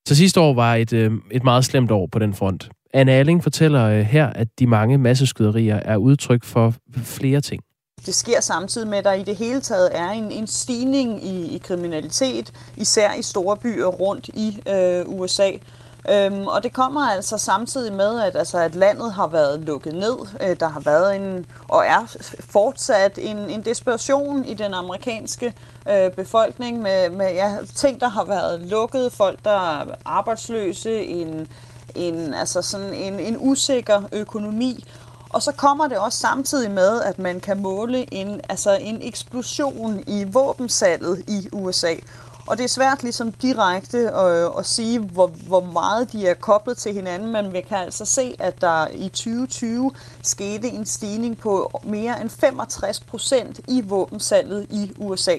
[0.08, 2.70] Så sidste år var et, øh, et meget slemt år på den front.
[2.94, 7.64] Anne Alling fortæller øh, her, at de mange masseskyderier er udtryk for flere ting.
[8.06, 11.56] Det sker samtidig med, at der i det hele taget er en, en stigning i,
[11.56, 15.52] i kriminalitet, især i store byer rundt i øh, USA.
[16.10, 20.18] Øhm, og det kommer altså samtidig med, at, altså, at landet har været lukket ned.
[20.42, 25.54] Øh, der har været en, og er fortsat en, en desperation i den amerikanske
[25.90, 31.48] øh, befolkning med, med ja, ting, der har været lukket, folk, der er arbejdsløse, en,
[31.96, 34.86] en, altså sådan en, en usikker økonomi.
[35.30, 40.04] Og så kommer det også samtidig med, at man kan måle en, altså en eksplosion
[40.08, 41.94] i våbensalget i USA.
[42.48, 46.78] Og det er svært ligesom direkte at, at sige, hvor, hvor meget de er koblet
[46.78, 49.92] til hinanden, men vi kan altså se, at der i 2020
[50.24, 55.36] skete en stigning på mere end 65 procent i våbensalget i USA.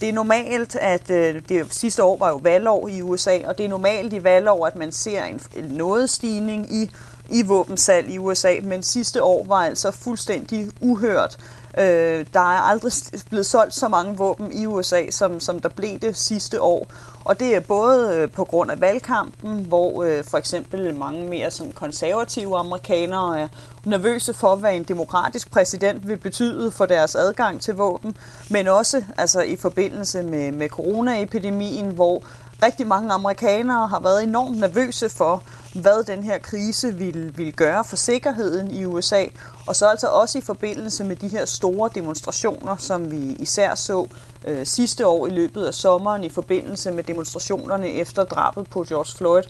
[0.00, 3.64] Det er normalt, at øh, det sidste år var jo valgår i USA, og det
[3.64, 6.90] er normalt i valgår, at man ser en, en noget stigning i,
[7.30, 11.36] i våbensalg i USA, men sidste år var altså fuldstændig uhørt.
[11.78, 12.92] Øh, der er aldrig
[13.28, 16.86] blevet solgt så mange våben i USA, som, som der blev det sidste år.
[17.24, 21.50] Og det er både øh, på grund af valgkampen, hvor øh, for eksempel mange mere
[21.50, 23.48] sådan konservative amerikanere er
[23.84, 28.16] nervøse for, hvad en demokratisk præsident vil betyde for deres adgang til våben,
[28.50, 32.22] men også altså, i forbindelse med, med coronaepidemien, hvor
[32.62, 35.42] rigtig mange amerikanere har været enormt nervøse for,
[35.74, 39.24] hvad den her krise ville, ville gøre for sikkerheden i USA,
[39.66, 44.06] og så altså også i forbindelse med de her store demonstrationer, som vi især så
[44.46, 49.16] øh, sidste år i løbet af sommeren i forbindelse med demonstrationerne efter drabet på George
[49.16, 49.42] Floyd.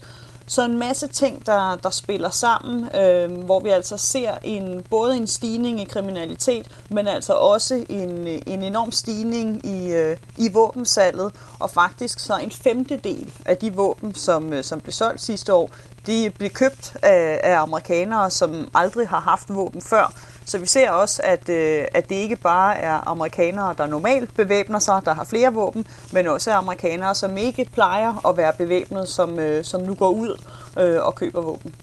[0.47, 5.17] Så en masse ting, der, der spiller sammen, øh, hvor vi altså ser en, både
[5.17, 11.31] en stigning i kriminalitet, men altså også en, en enorm stigning i, øh, i våbensalget,
[11.59, 15.69] og faktisk så en femtedel af de våben, som, øh, som blev solgt sidste år,
[16.07, 20.13] de bliver købt af, af amerikanere, som aldrig har haft våben før.
[20.45, 24.79] Så vi ser også, at, øh, at det ikke bare er amerikanere, der normalt bevæbner
[24.79, 29.39] sig, der har flere våben, men også amerikanere, som ikke plejer at være bevæbnet, som,
[29.39, 30.41] øh, som nu går ud
[30.79, 31.75] øh, og køber våben.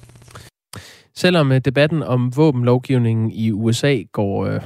[1.16, 4.61] Selvom øh, debatten om våbenlovgivningen i USA går øh,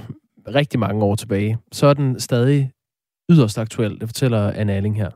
[0.54, 2.70] rigtig mange år tilbage, så er den stadig
[3.30, 4.00] yderst aktuel.
[4.00, 5.10] Det fortæller Anne Alling her.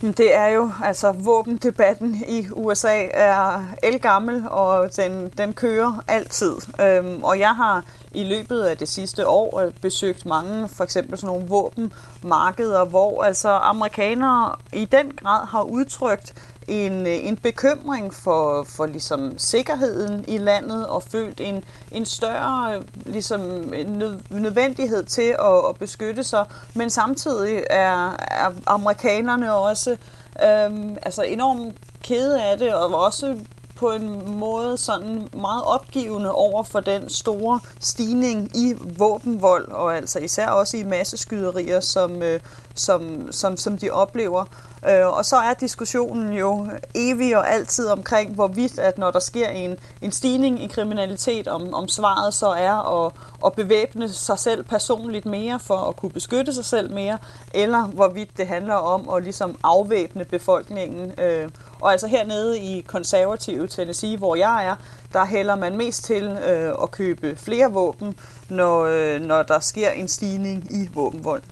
[0.00, 6.52] Det er jo, altså våbendebatten i USA er elgammel, og den, den kører altid.
[6.80, 11.18] Øhm, og jeg har i løbet af det sidste år øh, besøgt mange, for eksempel
[11.18, 16.34] sådan nogle våbenmarkeder, hvor altså amerikanere i den grad har udtrykt
[16.68, 22.74] en, øh, en bekymring for, for ligesom sikkerheden i landet og følt en, en større
[22.76, 23.40] øh, ligesom,
[24.30, 26.44] nødvendighed til at, at beskytte sig.
[26.74, 29.96] Men samtidig er, er amerikanerne også
[30.42, 33.36] øhm, altså enormt kede af det, og også
[33.78, 40.18] på en måde sådan meget opgivende over for den store stigning i våbenvold, og altså
[40.18, 42.40] især også i masseskyderier, som, øh,
[42.80, 44.44] som, som, som de oplever.
[44.88, 49.48] Øh, og så er diskussionen jo evig og altid omkring, hvorvidt at når der sker
[49.48, 53.12] en, en stigning i kriminalitet, om, om svaret så er at,
[53.46, 57.18] at bevæbne sig selv personligt mere for at kunne beskytte sig selv mere,
[57.54, 61.12] eller hvorvidt det handler om at ligesom afvæbne befolkningen.
[61.20, 61.48] Øh,
[61.80, 64.76] og altså hernede i konservative Tennessee, hvor jeg er,
[65.12, 69.90] der hælder man mest til øh, at købe flere våben, når, øh, når der sker
[69.90, 71.42] en stigning i våbenvold.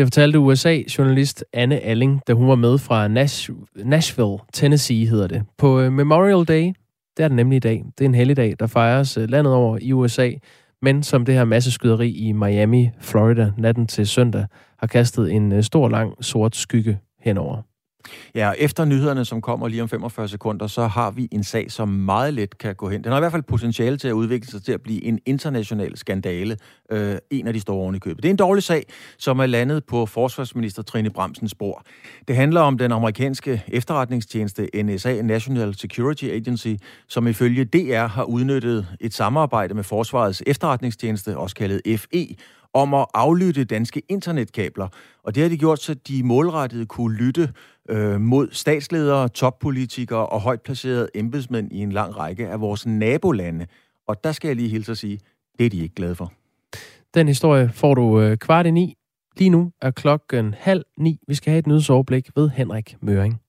[0.00, 5.42] Det fortalte USA-journalist Anne Alling, da hun var med fra Nash- Nashville, Tennessee hedder det.
[5.58, 6.72] På øh, Memorial Day,
[7.16, 9.78] det er den nemlig i dag, det er en helligdag, der fejres øh, landet over
[9.80, 10.30] i USA,
[10.82, 14.46] men som det her masseskyderi i Miami, Florida, natten til søndag,
[14.78, 17.62] har kastet en øh, stor, lang, sort skygge henover.
[18.34, 21.88] Ja, efter nyhederne, som kommer lige om 45 sekunder, så har vi en sag, som
[21.88, 23.04] meget let kan gå hen.
[23.04, 25.96] Den har i hvert fald potentiale til at udvikle sig til at blive en international
[25.96, 26.56] skandale.
[26.92, 28.22] Øh, en af de store oven i købet.
[28.22, 28.86] Det er en dårlig sag,
[29.18, 31.84] som er landet på forsvarsminister Trine Bramsens spor.
[32.28, 36.74] Det handler om den amerikanske efterretningstjeneste NSA, National Security Agency,
[37.08, 42.36] som ifølge DR har udnyttet et samarbejde med Forsvarets efterretningstjeneste, også kaldet FE,
[42.74, 44.88] om at aflytte danske internetkabler.
[45.24, 47.52] Og det har de gjort, så de målrettet kunne lytte
[47.90, 53.66] øh, mod statsledere, toppolitikere og højt placerede embedsmænd i en lang række af vores nabolande.
[54.08, 55.20] Og der skal jeg lige hilse at sige,
[55.58, 56.32] det er de ikke glade for.
[57.14, 58.96] Den historie får du øh, kvart i ni.
[59.36, 61.18] Lige nu er klokken halv ni.
[61.28, 63.40] Vi skal have et nyhedsoverblik ved Henrik Møring.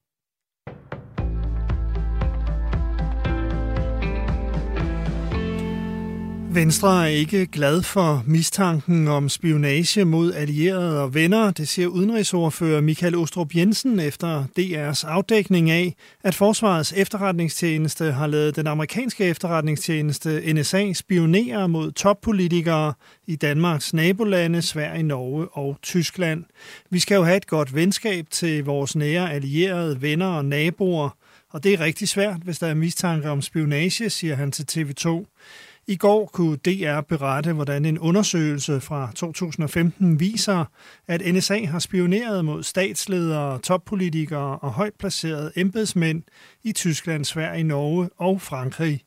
[6.54, 12.80] Venstre er ikke glad for mistanken om spionage mod allierede og venner, det siger udenrigsordfører
[12.80, 20.52] Michael Ostrup Jensen efter DR's afdækning af, at Forsvarets efterretningstjeneste har lavet den amerikanske efterretningstjeneste
[20.52, 22.92] NSA spionere mod toppolitikere
[23.26, 26.44] i Danmarks nabolande, Sverige, Norge og Tyskland.
[26.90, 31.16] Vi skal jo have et godt venskab til vores nære allierede, venner og naboer,
[31.50, 35.24] og det er rigtig svært, hvis der er mistanke om spionage, siger han til TV2.
[35.86, 40.64] I går kunne DR berette, hvordan en undersøgelse fra 2015 viser,
[41.08, 46.22] at NSA har spioneret mod statsledere, toppolitikere og højt placerede embedsmænd
[46.62, 49.00] i Tyskland, Sverige, Norge og Frankrig.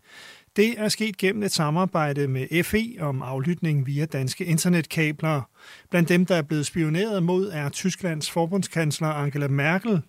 [0.55, 5.41] Det er sket gennem et samarbejde med FE om aflytning via danske internetkabler.
[5.89, 10.01] Blandt dem, der er blevet spioneret mod, er Tysklands forbundskansler Angela Merkel.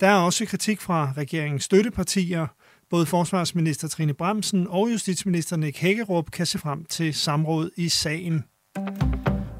[0.00, 2.46] Der er også kritik fra regeringens støttepartier–
[2.92, 8.44] Både forsvarsminister Trine Bremsen og justitsminister Nick Hækkerup kan se frem til samråd i sagen.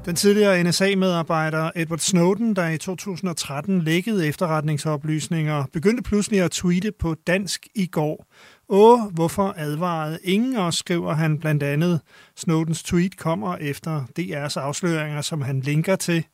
[0.05, 7.15] Den tidligere NSA-medarbejder Edward Snowden, der i 2013 lækkede efterretningsoplysninger, begyndte pludselig at tweete på
[7.27, 8.25] dansk i går.
[8.69, 12.01] Åh, hvorfor advarede ingen os, skriver han blandt andet.
[12.35, 16.25] Snowdens tweet kommer efter DR's afsløringer, som han linker til.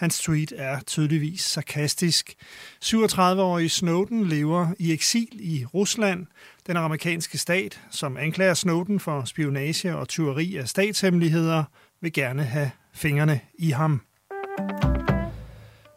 [0.00, 2.34] Hans tweet er tydeligvis sarkastisk.
[2.84, 6.26] 37-årige Snowden lever i eksil i Rusland.
[6.66, 11.64] Den amerikanske stat, som anklager Snowden for spionage og tyveri af statshemmeligheder,
[12.00, 14.00] vil gerne have fingrene i ham.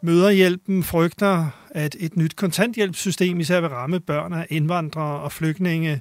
[0.04, 6.00] Møderhjælpen frygter, at et nyt kontanthjælpssystem især vil ramme børn af indvandrere og flygtninge.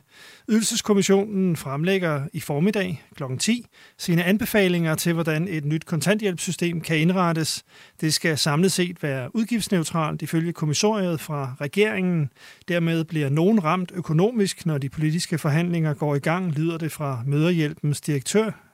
[0.50, 3.24] Ydelseskommissionen fremlægger i formiddag kl.
[3.40, 3.66] 10
[3.98, 7.64] sine anbefalinger til, hvordan et nyt kontanthjælpssystem kan indrettes.
[8.02, 12.30] Det skal samlet set være udgiftsneutralt ifølge kommissoriet fra regeringen.
[12.68, 17.24] Dermed bliver nogen ramt økonomisk, når de politiske forhandlinger går i gang, lyder det fra
[17.26, 18.73] Møderhjælpens direktør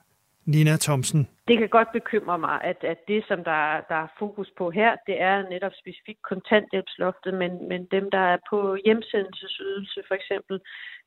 [0.50, 1.28] Nina Thomsen.
[1.48, 4.90] Det kan godt bekymre mig, at, at det, som der, der er fokus på her,
[5.06, 10.60] det er netop specifikt kontanthjælpsloftet, men, men dem, der er på hjemsendelsesydelse for eksempel,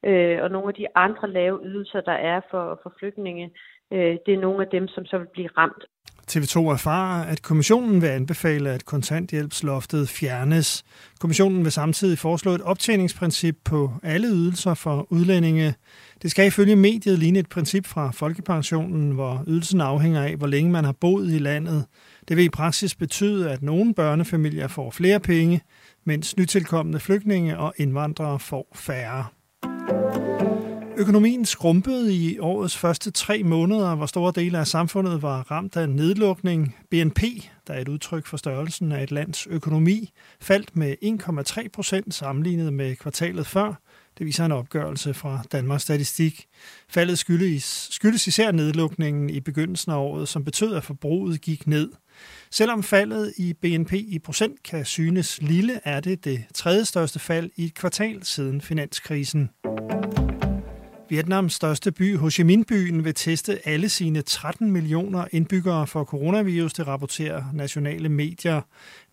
[0.09, 3.51] øh, og nogle af de andre lave ydelser, der er for, for flygtninge,
[3.93, 5.83] øh, det er nogle af dem, som så vil blive ramt.
[6.35, 10.83] TV2 erfarer, at kommissionen vil anbefale, at kontanthjælpsloftet fjernes.
[11.19, 15.75] Kommissionen vil samtidig foreslå et optjeningsprincip på alle ydelser for udlændinge.
[16.21, 20.71] Det skal ifølge mediet ligne et princip fra Folkepensionen, hvor ydelsen afhænger af, hvor længe
[20.71, 21.85] man har boet i landet.
[22.27, 25.61] Det vil i praksis betyde, at nogle børnefamilier får flere penge,
[26.05, 29.25] mens nytilkommende flygtninge og indvandrere får færre.
[30.97, 35.89] Økonomien skrumpede i årets første tre måneder, hvor store dele af samfundet var ramt af
[35.89, 36.75] nedlukning.
[36.89, 37.21] BNP,
[37.67, 40.95] der er et udtryk for størrelsen af et lands økonomi, faldt med
[41.63, 43.73] 1,3 procent sammenlignet med kvartalet før.
[44.17, 46.45] Det viser en opgørelse fra Danmarks Statistik.
[46.89, 51.91] Faldet skyldes, skyldes især nedlukningen i begyndelsen af året, som betød, at forbruget gik ned.
[52.51, 57.49] Selvom faldet i BNP i procent kan synes lille, er det det tredje største fald
[57.55, 59.49] i et kvartal siden finanskrisen.
[61.09, 66.73] Vietnams største by, Ho Chi Minh-byen, vil teste alle sine 13 millioner indbyggere for coronavirus,
[66.73, 68.61] det rapporterer nationale medier.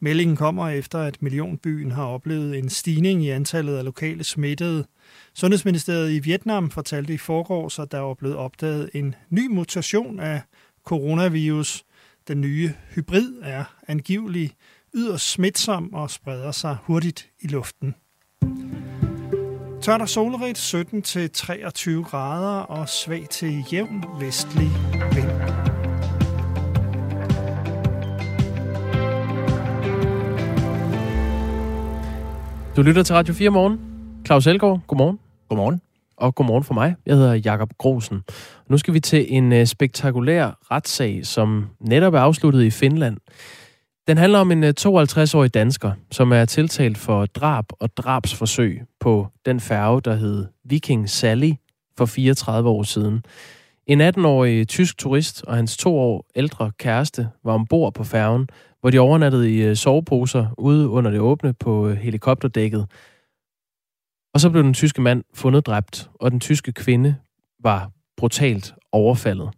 [0.01, 4.87] Meldingen kommer efter, at millionbyen har oplevet en stigning i antallet af lokale smittede.
[5.35, 10.43] Sundhedsministeriet i Vietnam fortalte i forgårs, at der var blevet opdaget en ny mutation af
[10.85, 11.85] coronavirus.
[12.29, 14.55] Den nye hybrid er angiveligt
[14.95, 17.95] yderst smitsom og spreder sig hurtigt i luften.
[19.83, 24.69] Tørt og solrigt 17-23 grader og svag til jævn vestlig
[25.15, 25.31] vind.
[32.77, 33.81] Du lytter til Radio 4 morgen.
[34.27, 35.19] Claus Elgaard, godmorgen.
[35.49, 35.81] Godmorgen.
[36.17, 36.95] Og godmorgen for mig.
[37.07, 38.23] Jeg hedder Jakob Grosen.
[38.69, 43.17] Nu skal vi til en uh, spektakulær retssag, som netop er afsluttet i Finland.
[44.09, 49.27] Den handler om en 52-årig øh, dansker, som er tiltalt for drab og drabsforsøg på
[49.47, 51.53] den færge, der hed Viking Sally
[51.99, 53.25] for 34 år siden.
[53.87, 58.49] En 18-årig tysk turist og hans to år ældre kæreste var ombord på færgen,
[58.81, 62.87] hvor de overnattede i øh, soveposer ude under det åbne på øh, helikopterdækket.
[64.35, 67.17] Og så blev den tyske mand fundet dræbt, og den tyske kvinde
[67.63, 69.51] var brutalt overfaldet.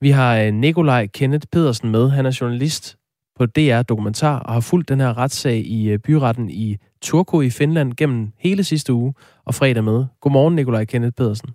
[0.00, 2.10] Vi har øh, Nikolaj Kenneth Pedersen med.
[2.10, 2.98] Han er journalist
[3.38, 7.92] på DR Dokumentar og har fulgt den her retssag i byretten i Turku i Finland
[7.96, 10.04] gennem hele sidste uge og fredag med.
[10.20, 11.48] Godmorgen, Nikolaj Kenneth Pedersen.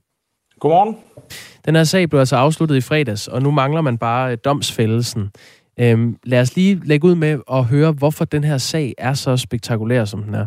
[0.59, 0.97] Godmorgen.
[1.65, 5.31] Den her sag blev altså afsluttet i fredags, og nu mangler man bare øh, domsfældelsen.
[5.79, 9.37] Øhm, lad os lige lægge ud med at høre, hvorfor den her sag er så
[9.37, 10.45] spektakulær, som den er.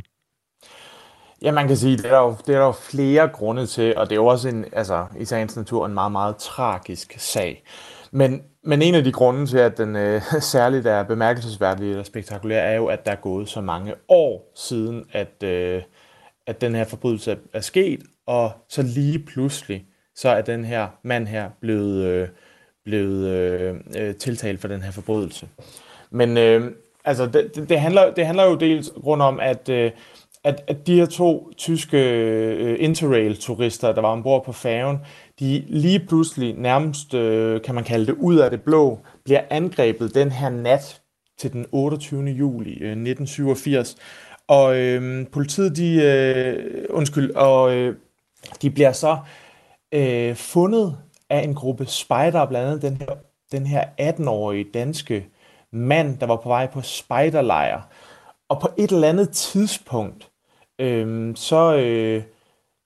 [1.43, 3.97] Ja, man kan sige, det er der jo, det er der jo flere grunde til,
[3.97, 7.63] og det er jo også en, altså, i sagens natur en meget, meget tragisk sag.
[8.11, 12.63] Men, men en af de grunde til, at den øh, særligt er bemærkelsesværdig eller spektakulær,
[12.63, 15.83] er jo, at der er gået så mange år siden, at, øh,
[16.47, 21.27] at den her forbrydelse er sket, og så lige pludselig, så er den her mand
[21.27, 22.29] her blevet, øh,
[22.85, 25.49] blevet øh, øh tiltalt for den her forbrydelse.
[26.11, 26.71] Men øh,
[27.05, 29.91] altså, det, det, handler, det handler jo dels grund om, at, øh,
[30.45, 34.99] at, at de her to tyske øh, interrail-turister, der var ombord på færgen,
[35.41, 40.15] de lige pludselig nærmest, øh, kan man kalde det, ud af det blå, bliver angrebet
[40.15, 41.03] den her nat
[41.39, 42.25] til den 28.
[42.25, 43.97] juli øh, 1987.
[44.49, 47.97] Og øh, politiet, de, øh, undskyld, og øh,
[48.63, 49.19] de bliver så
[49.93, 50.97] øh, fundet
[51.31, 53.15] af en gruppe spejder, blandt andet den her,
[53.53, 55.27] den her 18-årige danske
[55.73, 57.83] mand, der var på vej på spejderlejr.
[58.49, 60.31] Og på et eller andet tidspunkt,
[60.79, 62.23] øh, så, øh,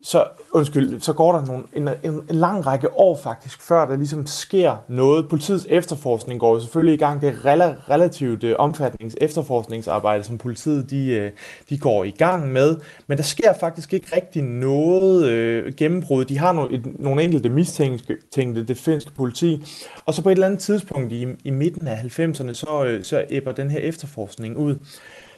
[0.02, 3.96] så, undskyld, så går der nogle, en, en, en lang række år faktisk, før der
[3.96, 5.28] ligesom sker noget.
[5.28, 7.20] Politiets efterforskning går jo selvfølgelig i gang.
[7.20, 11.38] Det er rela, relativt øh, uh, omfattende efterforskningsarbejde, som politiet de, uh,
[11.70, 12.76] de går i gang med.
[13.06, 16.24] Men der sker faktisk ikke rigtig noget uh, gennembrud.
[16.24, 19.64] De har nogle, et, nogle enkelte mistænkte, det finske politi.
[20.06, 23.24] Og så på et eller andet tidspunkt i, i midten af 90'erne, så, uh, så
[23.30, 24.76] æbber den her efterforskning ud.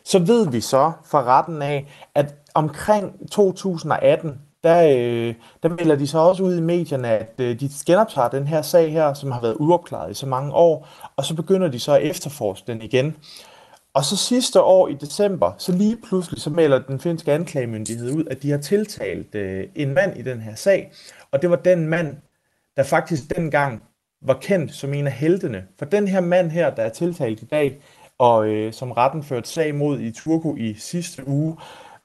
[0.05, 6.07] Så ved vi så fra retten af, at omkring 2018, der, øh, der melder de
[6.07, 9.40] så også ud i medierne, at øh, de genoptager den her sag her, som har
[9.40, 13.16] været uopklaret i så mange år, og så begynder de så at efterforske den igen.
[13.94, 18.25] Og så sidste år i december, så lige pludselig, så melder den finske anklagemyndighed ud,
[18.31, 20.92] at de har tiltalt øh, en mand i den her sag,
[21.31, 22.16] og det var den mand,
[22.77, 23.83] der faktisk dengang
[24.22, 25.64] var kendt som en af heltene.
[25.79, 27.81] For den her mand her, der er tiltalt i dag,
[28.18, 31.57] og øh, som retten førte sag mod i Turku i sidste uge,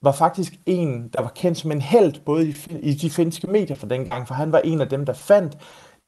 [0.02, 3.76] var faktisk en, der var kendt som en held, både i, i de finske medier
[3.76, 5.58] for dengang, for han var en af dem, der fandt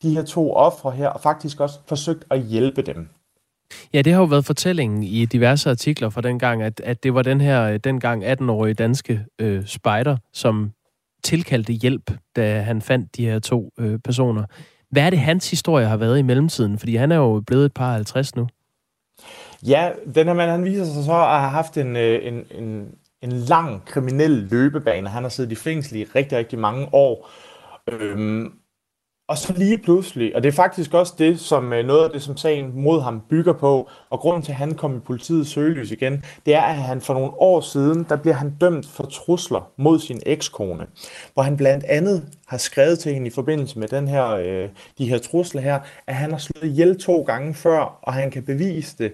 [0.03, 3.09] de her to ofre her, og faktisk også forsøgt at hjælpe dem.
[3.93, 7.21] Ja, det har jo været fortællingen i diverse artikler fra dengang, at, at det var
[7.21, 10.71] den her dengang 18-årige danske øh, spejder, som
[11.23, 14.43] tilkaldte hjælp, da han fandt de her to øh, personer.
[14.91, 16.79] Hvad er det, hans historie har været i mellemtiden?
[16.79, 18.47] Fordi han er jo blevet et par 50 nu.
[19.67, 22.87] Ja, den her mand, han viser sig så at have haft en, øh, en, en,
[23.21, 25.09] en lang kriminel løbebane.
[25.09, 27.29] Han har siddet i fængsel i rigtig, rigtig mange år.
[27.87, 28.53] Øhm,
[29.29, 32.21] og så lige pludselig, og det er faktisk også det, som øh, noget af det,
[32.21, 35.91] som sagen mod ham bygger på, og grunden til, at han kom i politiets søgelys
[35.91, 39.71] igen, det er, at han for nogle år siden, der bliver han dømt for trusler
[39.77, 40.87] mod sin ekskone,
[41.33, 45.09] hvor han blandt andet har skrevet til hende i forbindelse med den her, øh, de
[45.09, 48.97] her trusler her, at han har slået ihjel to gange før, og han kan bevise
[48.97, 49.13] det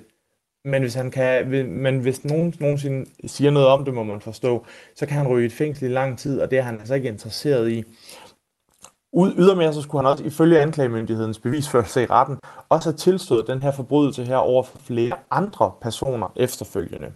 [0.65, 4.65] men hvis, han kan, men hvis nogen nogensinde siger noget om det, må man forstå,
[4.95, 6.95] så kan han ryge i et fængsel i lang tid, og det er han altså
[6.95, 7.84] ikke interesseret i.
[9.13, 12.38] Ud, ydermere så skulle han også ifølge anklagemyndighedens bevisførelse i retten
[12.69, 17.08] også have tilstået den her forbrydelse her over for flere andre personer efterfølgende.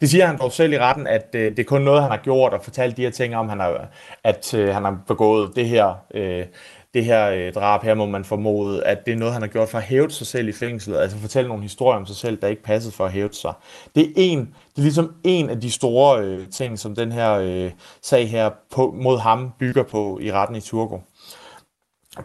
[0.00, 2.18] Det siger han dog selv i retten, at øh, det er kun noget, han har
[2.18, 3.88] gjort og fortalt de her ting om, han har,
[4.24, 6.46] at øh, han har begået det her øh,
[6.94, 9.68] det her øh, drab her, må man formode, at det er noget, han har gjort
[9.68, 12.48] for at hæve sig selv i fængslet, altså fortælle nogle historier om sig selv, der
[12.48, 13.52] ikke passede for at hæve sig.
[13.94, 17.32] Det er en, det er ligesom en af de store øh, ting, som den her
[17.32, 17.70] øh,
[18.02, 20.98] sag her på, mod ham bygger på i retten i Turgo.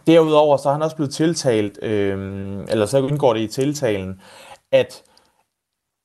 [0.06, 2.18] Derudover så er han også blevet tiltalt, øh,
[2.68, 4.20] eller så indgår det i tiltalen,
[4.72, 5.02] at,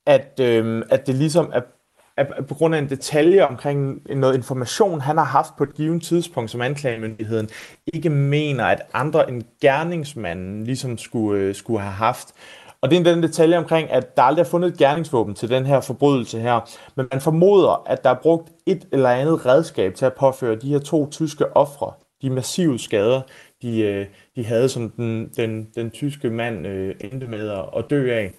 [0.08, 1.62] at, øh, at det ligesom er
[2.19, 6.03] at på grund af en detalje omkring noget information, han har haft på et givet
[6.03, 7.49] tidspunkt, som anklagemyndigheden
[7.93, 12.27] ikke mener, at andre end gerningsmanden ligesom skulle, øh, skulle have haft.
[12.82, 15.65] Og det er den detalje omkring, at der aldrig er fundet et gerningsvåben til den
[15.65, 16.60] her forbrydelse her,
[16.95, 20.69] men man formoder, at der er brugt et eller andet redskab til at påføre de
[20.69, 23.21] her to tyske ofre de massive skader,
[23.62, 24.05] de, øh,
[24.36, 28.33] de havde, som den, den, den tyske mand øh, endte med at dø af.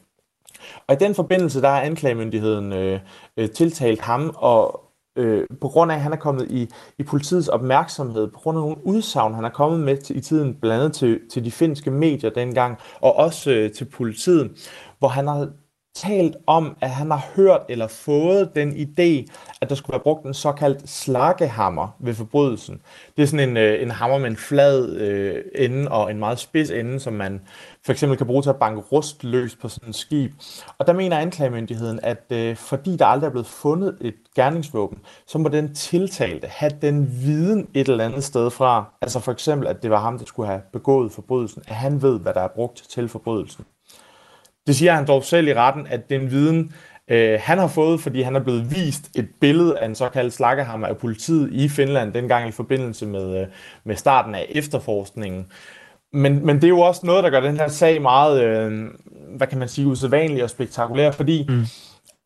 [0.86, 3.00] Og i den forbindelse, der er anklagemyndigheden øh,
[3.36, 7.48] øh, tiltalt ham, og øh, på grund af, at han er kommet i, i politiets
[7.48, 10.96] opmærksomhed, på grund af nogle udsagn, han er kommet med til, i tiden, blandt andet
[10.96, 14.50] til, til de finske medier dengang, og også øh, til politiet,
[14.98, 15.48] hvor han har
[15.94, 20.26] talt om, at han har hørt eller fået den idé, at der skulle være brugt
[20.26, 22.80] en såkaldt slakkehammer ved forbrydelsen.
[23.16, 26.38] Det er sådan en, øh, en hammer med en flad øh, ende og en meget
[26.38, 27.40] spids ende, som man
[27.84, 30.32] for eksempel kan bruge til at banke rust løs på sådan et skib.
[30.78, 35.38] Og der mener anklagemyndigheden, at øh, fordi der aldrig er blevet fundet et gerningsvåben, så
[35.38, 38.84] må den tiltalte have den viden et eller andet sted fra.
[39.00, 42.20] Altså for eksempel, at det var ham, der skulle have begået forbrydelsen, at han ved,
[42.20, 43.64] hvad der er brugt til forbrydelsen.
[44.66, 46.72] Det siger han dog selv i retten, at den viden
[47.10, 50.86] Øh, han har fået, fordi han er blevet vist et billede af en såkaldt slakkehammer
[50.86, 53.46] af politiet i Finland, dengang i forbindelse med, øh,
[53.84, 55.46] med starten af efterforskningen.
[56.12, 58.88] Men, men det er jo også noget, der gør den her sag meget, øh,
[59.36, 61.66] hvad kan man sige, usædvanlig og spektakulær, fordi mm.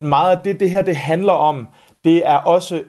[0.07, 1.67] meget af det, det her det handler om,
[2.03, 2.83] det er også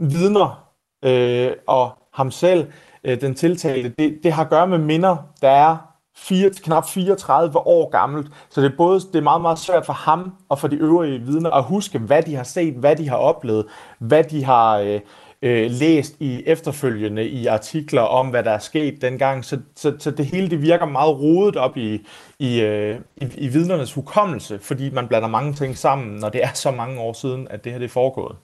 [0.00, 0.68] vidner
[1.04, 2.66] øh, og ham selv,
[3.04, 7.58] øh, den tiltalte, det, det har at gøre med minder, der er fire, knap 34
[7.58, 8.26] år gammelt.
[8.50, 11.20] Så det er både det er meget, meget svært for ham og for de øvrige
[11.20, 13.66] vidner at huske, hvad de har set, hvad de har oplevet,
[13.98, 15.00] hvad de har øh,
[15.42, 19.44] øh, læst i efterfølgende i artikler om, hvad der er sket dengang.
[19.44, 22.06] Så, så, så det hele det virker meget rodet op i,
[22.38, 26.52] i, øh, i, i vidnernes hukommelse, fordi man blander mange ting sammen, når det er
[26.54, 28.36] så mange år siden, at det her det er foregået.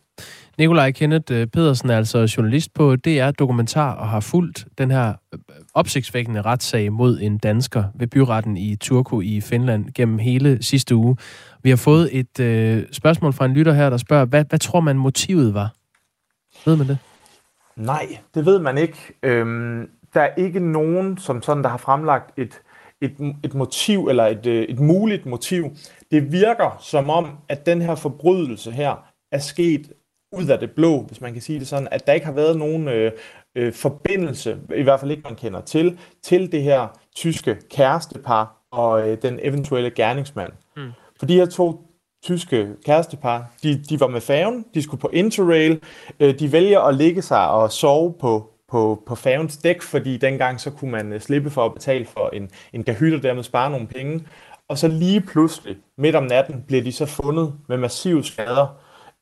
[0.59, 5.15] Nikolaj Kenneth øh, Pedersen er altså journalist på DR Dokumentar og har fulgt den her
[5.33, 5.39] øh,
[5.75, 11.17] opsigtsvækkende retssag mod en dansker ved byretten i Turku i Finland gennem hele sidste uge.
[11.63, 14.81] Vi har fået et øh, spørgsmål fra en lytter her, der spørger, hvad, hvad tror
[14.81, 15.75] man motivet var?
[16.67, 16.99] Ved man det?
[17.77, 18.99] Nej, det ved man ikke.
[19.23, 22.61] Øhm, der er ikke nogen, som sådan, der har fremlagt et,
[23.01, 25.71] et, et motiv, eller et, øh, et muligt motiv.
[26.11, 29.93] Det virker som om, at den her forbrydelse her er sket
[30.33, 32.59] ud af det blå, hvis man kan sige det sådan, at der ikke har været
[32.59, 33.13] nogen øh,
[33.55, 39.09] øh, forbindelse, i hvert fald ikke man kender til, til det her tyske kærestepar og
[39.09, 40.53] øh, den eventuelle gerningsmand.
[40.77, 40.91] Mm.
[41.19, 41.85] For de her to
[42.23, 45.81] tyske kærestepar, de, de var med færgen, de skulle på Interrail,
[46.21, 50.61] øh, de vælger at ligge sig og sove på, på, på færgens dæk, fordi dengang
[50.61, 53.71] så kunne man øh, slippe for at betale for en, en kahyt og dermed spare
[53.71, 54.27] nogle penge.
[54.69, 58.67] Og så lige pludselig, midt om natten, bliver de så fundet med massive skader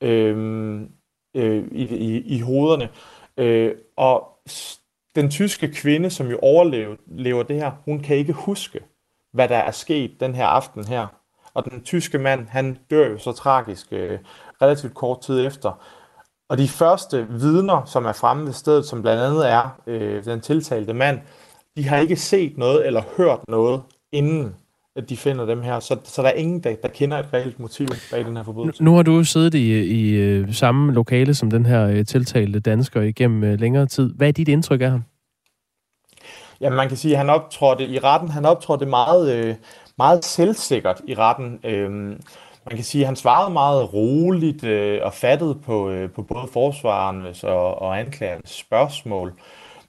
[0.00, 0.80] øh,
[1.36, 2.88] øh, i, i, i hovederne.
[3.36, 4.28] Øh, og
[5.14, 8.80] den tyske kvinde, som jo overlever det her, hun kan ikke huske,
[9.32, 11.06] hvad der er sket den her aften her.
[11.54, 14.18] Og den tyske mand, han dør jo så tragisk øh,
[14.62, 15.82] relativt kort tid efter.
[16.48, 20.40] Og de første vidner, som er fremme ved stedet, som blandt andet er øh, den
[20.40, 21.20] tiltalte mand,
[21.76, 23.82] de har ikke set noget eller hørt noget,
[24.12, 24.54] inden
[24.96, 25.80] at de finder dem her.
[25.80, 28.84] Så, så der er ingen, der, der kender et reelt motiv bag den her forbrydelse.
[28.84, 33.00] Nu har du siddet i, i øh, samme lokale som den her øh, tiltalte dansker
[33.00, 34.14] igennem øh, længere tid.
[34.14, 35.02] Hvad er dit indtryk af ham?
[36.60, 39.56] Ja, man kan sige, at han optrådte i retten, han optrådte meget,
[39.98, 41.60] meget selvsikkert i retten.
[41.64, 41.90] Øh,
[42.70, 44.64] man kan sige, at han svarede meget roligt
[45.02, 49.32] og fattet på, på både forsvarernes og, og anklagernes spørgsmål.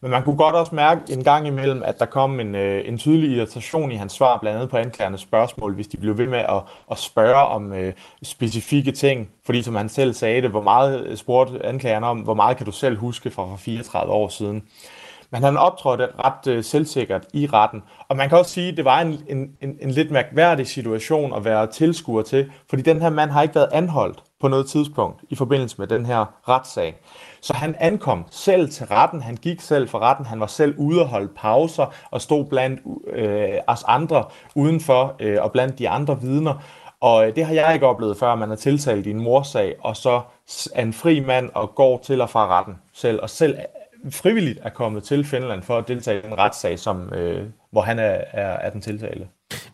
[0.01, 2.97] Men man kunne godt også mærke en gang imellem, at der kom en, øh, en
[2.97, 6.39] tydelig irritation i hans svar, blandt andet på anklagernes spørgsmål, hvis de blev ved med
[6.39, 7.93] at, at spørge om øh,
[8.23, 9.29] specifikke ting.
[9.45, 12.65] Fordi som han selv sagde det, hvor meget øh, spurgte anklagerne om, hvor meget kan
[12.65, 14.63] du selv huske fra for 34 år siden.
[15.32, 17.84] Men han optrådte ret øh, selvsikkert i retten.
[18.07, 21.34] Og man kan også sige, at det var en, en, en, en lidt mærkværdig situation
[21.34, 25.23] at være tilskuer til, fordi den her mand har ikke været anholdt på noget tidspunkt
[25.30, 26.95] i forbindelse med den her retssag.
[27.41, 31.01] Så han ankom selv til retten, han gik selv for retten, han var selv ude
[31.01, 32.80] og holde pauser og stod blandt
[33.13, 34.23] øh, os andre
[34.55, 36.53] udenfor øh, og blandt de andre vidner.
[37.01, 39.75] Og øh, det har jeg ikke oplevet før, at man er tiltalt i en morsag,
[39.80, 40.21] og så
[40.75, 43.57] er en fri mand og går til og fra retten selv, og selv
[44.09, 47.99] frivilligt er kommet til Finland for at deltage i en retssag, som, øh, hvor han
[47.99, 49.27] er, er, er den tiltalte.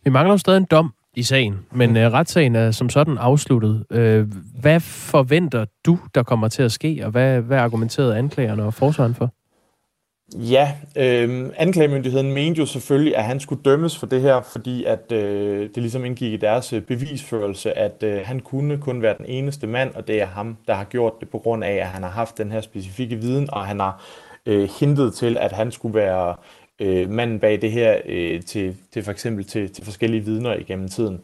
[0.04, 1.96] Vi mangler jo stadig en dom i sagen, men mm.
[1.96, 3.86] uh, retssagen er som sådan afsluttet.
[3.90, 8.74] Uh, hvad forventer du, der kommer til at ske, og hvad, hvad argumenterede anklagerne og
[8.74, 9.34] forsvaren for?
[10.36, 15.12] Ja, øh, anklagemyndigheden mente jo selvfølgelig, at han skulle dømmes for det her, fordi at
[15.12, 19.26] øh, det ligesom indgik i deres øh, bevisførelse, at øh, han kunne kun være den
[19.26, 22.04] eneste mand, og det er ham, der har gjort det på grund af, at han
[22.04, 24.04] har haft den her specifikke viden, og han har
[24.46, 26.36] øh, hintet til, at han skulle være
[26.80, 30.88] øh, manden bag det her øh, til, til for eksempel til, til forskellige vidner igennem
[30.88, 31.22] tiden.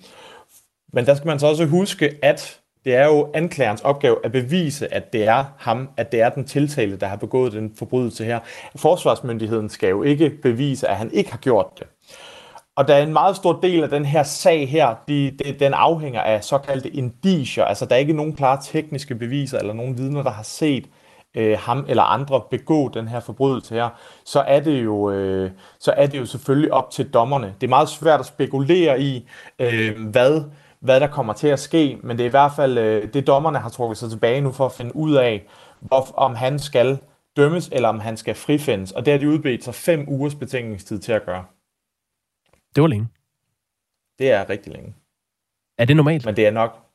[0.94, 4.94] Men der skal man så også huske, at det er jo anklagerens opgave at bevise,
[4.94, 8.40] at det er ham, at det er den tiltalte, der har begået den forbrydelse her.
[8.76, 11.88] Forsvarsmyndigheden skal jo ikke bevise, at han ikke har gjort det.
[12.76, 15.74] Og der er en meget stor del af den her sag her, de, de, den
[15.74, 17.66] afhænger af såkaldte indicier.
[17.66, 20.86] Altså der er ikke nogen klare tekniske beviser eller nogen vidner, der har set
[21.36, 23.90] øh, ham eller andre begå den her forbrydelse her,
[24.26, 27.56] så er det jo øh, så er det jo selvfølgelig op til dommerne.
[27.62, 29.28] Det er meget svært at spekulere i,
[29.60, 30.44] øh, hvad
[30.82, 33.60] hvad der kommer til at ske, men det er i hvert fald øh, det, dommerne
[33.60, 35.48] har trukket sig tilbage nu for at finde ud af,
[35.80, 37.00] hvor, om han skal
[37.38, 38.92] dømmes, eller om han skal frifindes.
[38.92, 41.46] Og det har de udbedt sig fem ugers betænkningstid til at gøre.
[42.76, 43.08] Det var længe.
[44.20, 44.96] Det er rigtig længe.
[45.78, 46.26] Er det normalt?
[46.26, 46.90] Men det er nok,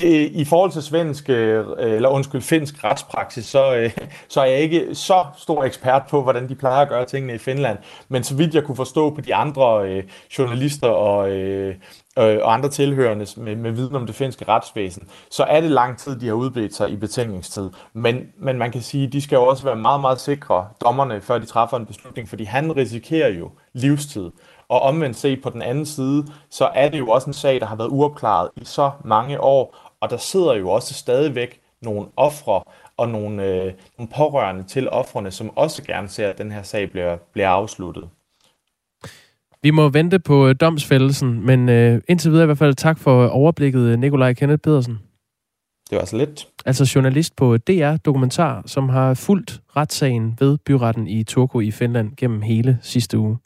[0.00, 3.90] det, I forhold til svensk, øh, eller undskyld, finsk retspraksis, så, øh,
[4.28, 7.38] så er jeg ikke så stor ekspert på, hvordan de plejer at gøre tingene i
[7.38, 7.78] Finland.
[8.08, 10.04] Men så vidt jeg kunne forstå på de andre øh,
[10.38, 11.74] journalister og, øh,
[12.18, 15.98] øh, og andre tilhørende med, med viden om det finske retsvæsen, så er det lang
[15.98, 17.70] tid, de har udbredt sig i betænkningstid.
[17.92, 21.20] Men, men man kan sige, at de skal jo også være meget, meget sikre, dommerne,
[21.20, 24.30] før de træffer en beslutning, fordi han risikerer jo livstid.
[24.68, 27.66] Og omvendt set på den anden side, så er det jo også en sag, der
[27.66, 32.62] har været uopklaret i så mange år, og der sidder jo også stadigvæk nogle ofre
[32.96, 36.90] og nogle, øh, nogle pårørende til offrene, som også gerne ser, at den her sag
[36.90, 38.08] bliver, bliver afsluttet.
[39.66, 43.26] Vi må vente på øh, domsfældelsen, men øh, indtil videre i hvert fald tak for
[43.26, 44.98] overblikket, Nikolaj Kenneth Pedersen.
[45.90, 46.48] Det var altså lidt.
[46.66, 52.12] Altså journalist på DR Dokumentar, som har fulgt retssagen ved byretten i Turku i Finland
[52.16, 53.38] gennem hele sidste uge.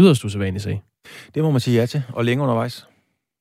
[0.00, 0.82] Yderst usædvanlig sag.
[1.34, 2.86] Det må man sige ja til, og længe undervejs.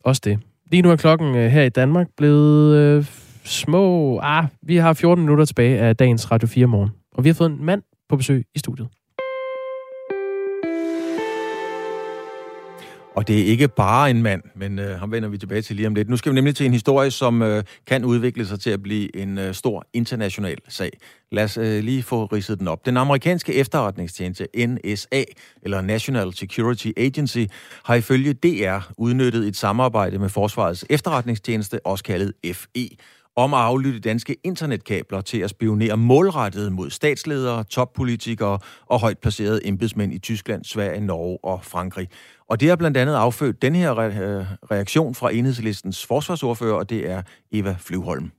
[0.04, 0.40] Også det.
[0.72, 3.06] Lige nu er klokken øh, her i Danmark blevet øh,
[3.44, 4.20] små...
[4.24, 6.90] Ah, vi har 14 minutter tilbage af dagens Radio 4 morgen.
[7.12, 8.88] Og vi har fået en mand på besøg i studiet.
[13.16, 15.88] Og det er ikke bare en mand, men øh, ham vender vi tilbage til lige
[15.88, 16.10] om lidt.
[16.10, 19.16] Nu skal vi nemlig til en historie, som øh, kan udvikle sig til at blive
[19.16, 20.90] en øh, stor international sag.
[21.32, 22.86] Lad os øh, lige få ridset den op.
[22.86, 25.24] Den amerikanske efterretningstjeneste NSA,
[25.62, 27.46] eller National Security Agency,
[27.86, 32.90] har ifølge DR udnyttet et samarbejde med Forsvarets efterretningstjeneste, også kaldet FE,
[33.36, 39.68] om at aflytte danske internetkabler til at spionere målrettet mod statsledere, toppolitikere og højt placerede
[39.68, 42.08] embedsmænd i Tyskland, Sverige, Norge og Frankrig.
[42.50, 47.10] Og det har blandt andet affødt den her øh, reaktion fra enhedslistens forsvarsordfører, og det
[47.12, 47.22] er
[47.52, 48.32] Eva Flyvholm.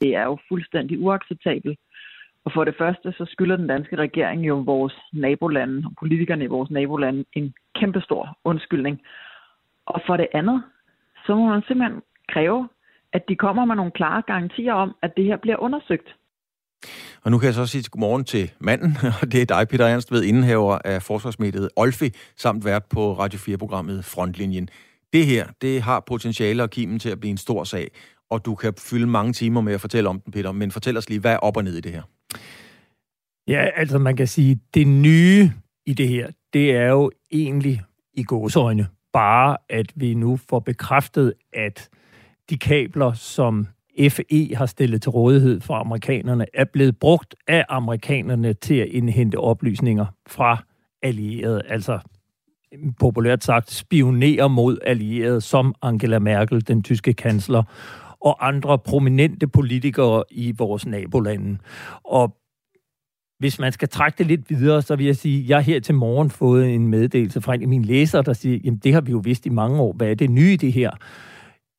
[0.00, 1.78] Det er jo fuldstændig uacceptabelt.
[2.44, 6.46] Og for det første, så skylder den danske regering jo vores nabolande og politikerne i
[6.46, 9.00] vores nabolande en kæmpestor undskyldning.
[9.86, 10.62] Og for det andet,
[11.26, 12.68] så må man simpelthen kræve,
[13.16, 16.08] at de kommer med nogle klare garantier om, at det her bliver undersøgt.
[17.24, 20.12] Og nu kan jeg så sige godmorgen til manden, og det er dig, Peter Ernst,
[20.12, 24.68] ved indehaver af forsvarsmediet Olfi, samt vært på Radio 4-programmet Frontlinjen.
[25.12, 27.90] Det her, det har potentiale og kimen til at blive en stor sag,
[28.30, 31.08] og du kan fylde mange timer med at fortælle om den, Peter, men fortæl os
[31.08, 32.02] lige, hvad er op og ned i det her?
[33.48, 35.50] Ja, altså man kan sige, det nye
[35.86, 37.82] i det her, det er jo egentlig
[38.14, 41.88] i gåsøjne bare, at vi nu får bekræftet, at
[42.50, 43.66] de kabler, som
[44.10, 49.36] FE har stillet til rådighed for amerikanerne, er blevet brugt af amerikanerne til at indhente
[49.36, 50.64] oplysninger fra
[51.02, 51.98] allierede, altså
[53.00, 57.62] populært sagt spionere mod allierede, som Angela Merkel, den tyske kansler,
[58.20, 61.58] og andre prominente politikere i vores nabolande.
[62.04, 62.36] Og
[63.38, 65.94] hvis man skal trække det lidt videre, så vil jeg sige, at jeg her til
[65.94, 69.10] morgen fået en meddelelse fra en af mine læsere, der siger, jamen det har vi
[69.10, 69.92] jo vidst i mange år.
[69.92, 70.90] Hvad er det nye i det her?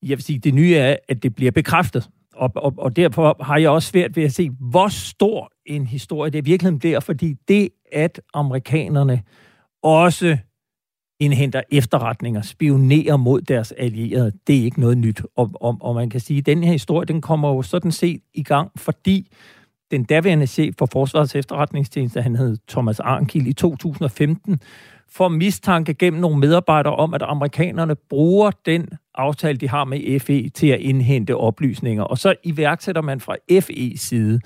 [0.04, 2.10] Jeg vil sige, det nye er, at det bliver bekræftet.
[2.36, 6.32] Og, og, og derfor har jeg også svært ved at se, hvor stor en historie
[6.32, 9.22] det virkelig bliver, fordi det, at amerikanerne
[9.84, 10.38] også
[11.20, 15.22] indhenter efterretninger, spionerer mod deres allierede, det er ikke noget nyt.
[15.36, 18.22] Og, og, og man kan sige, at den her historie, den kommer jo sådan set
[18.34, 19.32] i gang, fordi
[19.92, 24.60] den daværende chef for Forsvarets efterretningstjeneste, han hed Thomas Arnkiel i 2015,
[25.10, 30.50] får mistanke gennem nogle medarbejdere om, at amerikanerne bruger den aftale, de har med FE,
[30.50, 32.04] til at indhente oplysninger.
[32.04, 34.40] Og så iværksætter man fra FE's side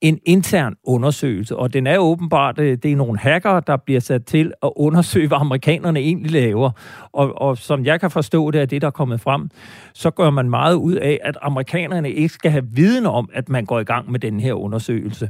[0.00, 4.24] en intern undersøgelse, og den er åbenbart, øh, det er nogle hackere, der bliver sat
[4.24, 6.70] til at undersøge, hvad amerikanerne egentlig laver.
[7.12, 9.50] Og, og som jeg kan forstå, det er det, der er kommet frem,
[9.94, 13.64] så gør man meget ud af, at amerikanerne ikke skal have viden om, at man
[13.64, 15.28] går i gang med den her undersøgelse.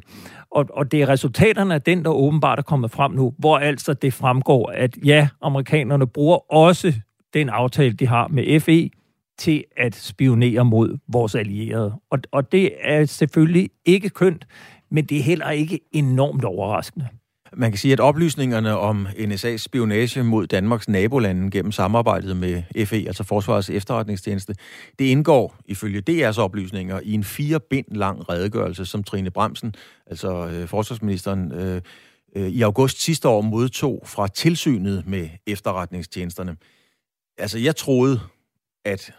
[0.56, 3.94] Og, og det er resultaterne af den, der åbenbart er kommet frem nu, hvor altså
[3.94, 6.94] det fremgår, at ja, amerikanerne bruger også
[7.34, 8.90] den aftale, de har med FE,
[9.38, 11.94] til at spionere mod vores allierede.
[12.10, 14.46] Og, og det er selvfølgelig ikke kønt,
[14.90, 17.08] men det er heller ikke enormt overraskende.
[17.58, 22.96] Man kan sige, at oplysningerne om NSA's spionage mod Danmarks nabolande gennem samarbejdet med FE,
[22.96, 24.54] altså Forsvarets efterretningstjeneste,
[24.98, 29.74] det indgår ifølge DR's oplysninger i en fire bind lang redegørelse, som Trine Bremsen,
[30.06, 31.82] altså øh, forsvarsministeren, øh,
[32.36, 36.56] øh, i august sidste år modtog fra tilsynet med efterretningstjenesterne.
[37.38, 38.20] Altså, jeg troede,
[38.84, 39.12] at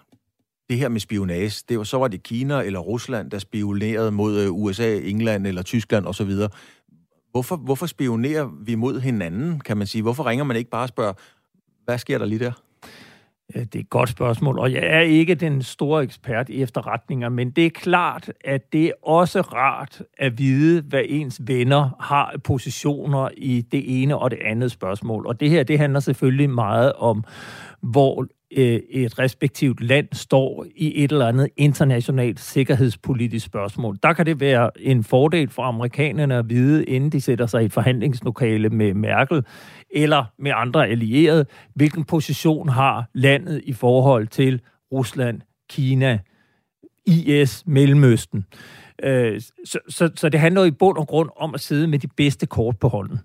[0.69, 4.39] det her med spionage, det var, så var det Kina eller Rusland, der spionerede mod
[4.39, 6.31] øh, USA, England eller Tyskland osv.
[7.38, 10.01] Hvorfor, hvorfor spionerer vi mod hinanden, kan man sige?
[10.01, 11.13] Hvorfor ringer man ikke bare og spørger,
[11.85, 12.51] hvad sker der lige der?
[13.53, 17.51] Det er et godt spørgsmål, og jeg er ikke den store ekspert i efterretninger, men
[17.51, 23.29] det er klart, at det er også rart at vide, hvad ens venner har positioner
[23.38, 25.27] i det ene og det andet spørgsmål.
[25.27, 27.23] Og det her, det handler selvfølgelig meget om,
[27.81, 33.98] hvor Øh, et respektivt land står i et eller andet internationalt sikkerhedspolitisk spørgsmål.
[34.04, 37.66] Der kan det være en fordel for amerikanerne at vide, inden de sætter sig i
[37.66, 39.43] et forhandlingslokale med Merkel
[39.89, 41.45] eller med andre allierede,
[41.76, 46.20] hvilken position har landet i forhold til Rusland, Kina,
[47.06, 48.45] IS, Mellemøsten.
[49.04, 52.08] Øh, så, så, så det handler i bund og grund om at sidde med de
[52.08, 53.20] bedste kort på hånden.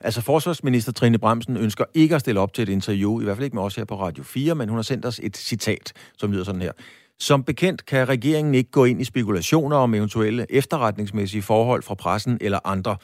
[0.00, 3.44] Altså, forsvarsminister Trine Bremsen ønsker ikke at stille op til et interview, i hvert fald
[3.44, 6.32] ikke med os her på Radio 4, men hun har sendt os et citat, som
[6.32, 6.72] lyder sådan her.
[7.20, 12.38] Som bekendt kan regeringen ikke gå ind i spekulationer om eventuelle efterretningsmæssige forhold fra pressen
[12.40, 12.96] eller andre.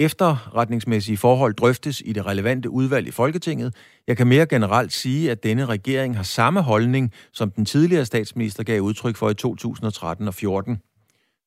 [0.00, 3.74] Efterretningsmæssige forhold drøftes i det relevante udvalg i Folketinget.
[4.06, 8.62] Jeg kan mere generelt sige, at denne regering har samme holdning, som den tidligere statsminister
[8.62, 10.78] gav udtryk for i 2013 og 14.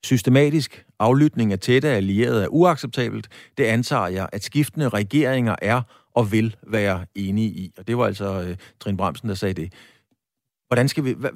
[0.04, 3.28] Systematisk aflytning af tætte allierede er uacceptabelt.
[3.58, 5.82] Det antager jeg, at skiftende regeringer er
[6.14, 7.74] og vil være enige i.
[7.78, 9.74] Og det var altså øh, Trine Bremsen, der sagde det.
[10.68, 11.14] Hvordan skal vi...
[11.18, 11.30] Hvad,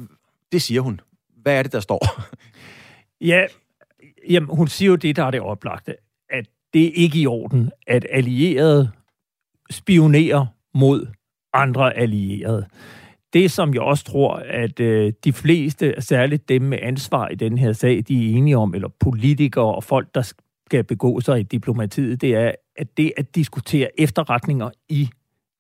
[0.52, 1.02] det siger hun.
[1.42, 2.22] Hvad er det, der står?
[3.32, 3.46] ja,
[4.30, 5.96] jamen, hun siger jo det, der er det oplagte,
[6.30, 8.92] at det er ikke i orden, at allierede
[9.70, 11.08] spionerer mod
[11.54, 12.68] andre allierede
[13.36, 17.58] det, som jeg også tror, at øh, de fleste, særligt dem med ansvar i den
[17.58, 20.34] her sag, de er enige om, eller politikere og folk, der
[20.66, 25.10] skal begå sig i diplomatiet, det er, at det at diskutere efterretninger i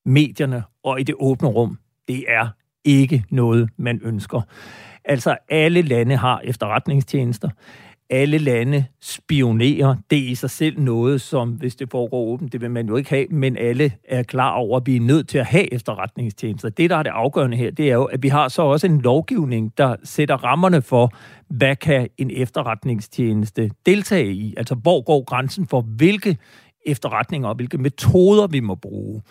[0.05, 2.47] medierne og i det åbne rum, det er
[2.85, 4.41] ikke noget, man ønsker.
[5.05, 7.49] Altså, alle lande har efterretningstjenester
[8.09, 9.95] alle lande spionerer.
[10.09, 12.95] Det er i sig selv noget, som hvis det foregår åbent, det vil man jo
[12.95, 16.69] ikke have, men alle er klar over, at vi er nødt til at have efterretningstjenester.
[16.69, 19.01] Det, der er det afgørende her, det er jo, at vi har så også en
[19.01, 21.11] lovgivning, der sætter rammerne for,
[21.49, 24.53] hvad kan en efterretningstjeneste deltage i?
[24.57, 26.37] Altså, hvor går grænsen for, hvilke
[26.85, 29.21] efterretninger og hvilke metoder vi må bruge?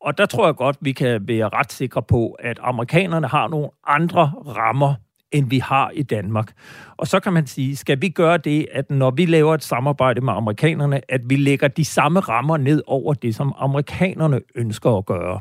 [0.00, 3.68] Og der tror jeg godt, vi kan være ret sikre på, at amerikanerne har nogle
[3.86, 4.94] andre rammer
[5.32, 6.52] end vi har i Danmark.
[6.96, 10.20] Og så kan man sige, skal vi gøre det, at når vi laver et samarbejde
[10.20, 15.06] med amerikanerne, at vi lægger de samme rammer ned over det, som amerikanerne ønsker at
[15.06, 15.40] gøre.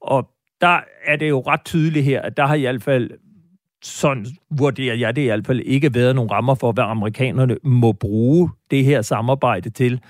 [0.00, 0.28] Og
[0.60, 3.10] der er det jo ret tydeligt her, at der har i hvert fald
[3.82, 7.92] sådan vurderer jeg det i hvert fald ikke været nogle rammer for, hvad amerikanerne må
[7.92, 10.00] bruge det her samarbejde til.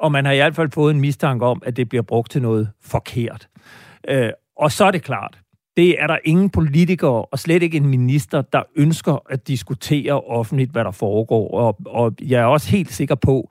[0.00, 2.42] Og man har i hvert fald fået en mistanke om, at det bliver brugt til
[2.42, 3.48] noget forkert.
[4.08, 5.38] Øh, og så er det klart,
[5.78, 10.70] det er der ingen politikere, og slet ikke en minister, der ønsker at diskutere offentligt,
[10.70, 11.50] hvad der foregår.
[11.50, 13.50] Og, og jeg er også helt sikker på,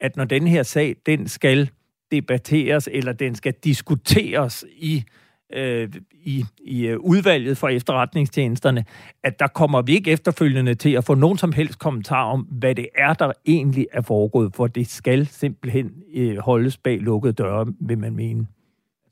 [0.00, 1.70] at når den her sag, den skal
[2.12, 5.04] debatteres, eller den skal diskuteres i
[5.52, 5.88] øh,
[6.24, 8.84] i, i øh, udvalget for efterretningstjenesterne,
[9.24, 12.74] at der kommer vi ikke efterfølgende til at få nogen som helst kommentar om, hvad
[12.74, 17.66] det er, der egentlig er foregået, for det skal simpelthen øh, holdes bag lukkede døre,
[17.80, 18.46] vil man mene.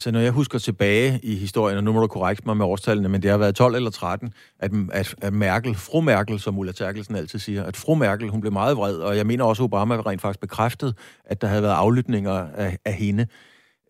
[0.01, 3.09] Så når jeg husker tilbage i historien, og nu må du korrekte mig med årstallene,
[3.09, 6.73] men det har været 12 eller 13, at, at, at Merkel, fru Merkel, som Ulla
[6.73, 9.65] Terkelsen altid siger, at fru Merkel, hun blev meget vred, og jeg mener også, at
[9.65, 10.95] Obama rent faktisk bekræftet,
[11.25, 13.27] at der havde været aflytninger af, af hende.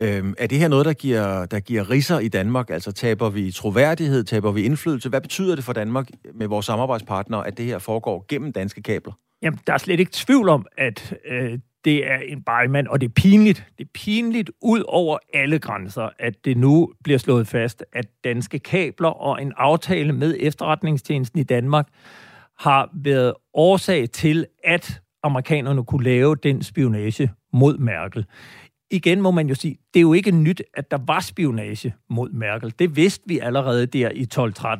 [0.03, 2.71] Øhm, er det her noget, der giver, der giver risser i Danmark?
[2.71, 5.09] Altså taber vi troværdighed, taber vi indflydelse?
[5.09, 9.13] Hvad betyder det for Danmark med vores samarbejdspartnere, at det her foregår gennem danske kabler?
[9.43, 13.09] Jamen, der er slet ikke tvivl om, at øh, det er en bejmand, og det
[13.09, 13.67] er pinligt.
[13.79, 18.59] Det er pinligt ud over alle grænser, at det nu bliver slået fast, at danske
[18.59, 21.89] kabler og en aftale med efterretningstjenesten i Danmark
[22.59, 28.27] har været årsag til, at amerikanerne kunne lave den spionage mod Merkel
[28.91, 32.31] igen må man jo sige, det er jo ikke nyt, at der var spionage mod
[32.31, 32.75] Merkel.
[32.79, 34.27] Det vidste vi allerede der i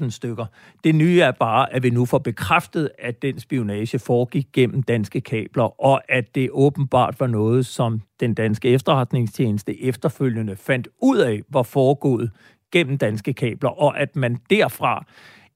[0.05, 0.47] 12-13 stykker.
[0.85, 5.21] Det nye er bare, at vi nu får bekræftet, at den spionage foregik gennem danske
[5.21, 11.43] kabler, og at det åbenbart var noget, som den danske efterretningstjeneste efterfølgende fandt ud af,
[11.49, 12.31] var foregået
[12.73, 15.05] gennem danske kabler, og at man derfra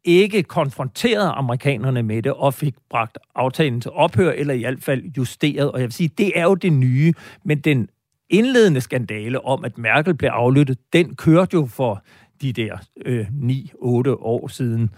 [0.04, 5.02] ikke konfronterede amerikanerne med det og fik bragt aftalen til ophør, eller i hvert fald
[5.16, 5.72] justeret.
[5.72, 7.12] Og jeg vil sige, det er jo det nye,
[7.44, 7.88] men den
[8.30, 12.04] indledende skandale om, at Merkel blev aflyttet, den kørte jo for
[12.42, 13.78] de der øh, 9-8
[14.20, 14.90] år siden.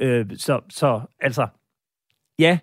[0.00, 1.46] Øh, så, så altså,
[2.38, 2.58] ja,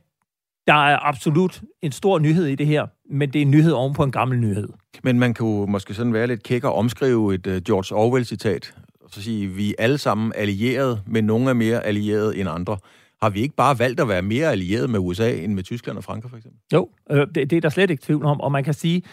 [0.68, 3.93] der er absolut en stor nyhed i det her, men det er en nyhed oven
[3.93, 4.70] på en gammel nyhed.
[5.03, 8.76] Men man kan jo måske sådan være lidt kæk og omskrive et uh, George Orwell-citat,
[9.01, 12.78] og så sige, vi er alle sammen allierede, men nogle er mere allierede end andre.
[13.22, 16.03] Har vi ikke bare valgt at være mere allierede med USA end med Tyskland og
[16.03, 16.59] Frankrig, for eksempel?
[16.74, 19.03] Jo, øh, det, det er der slet ikke tvivl om, og man kan sige,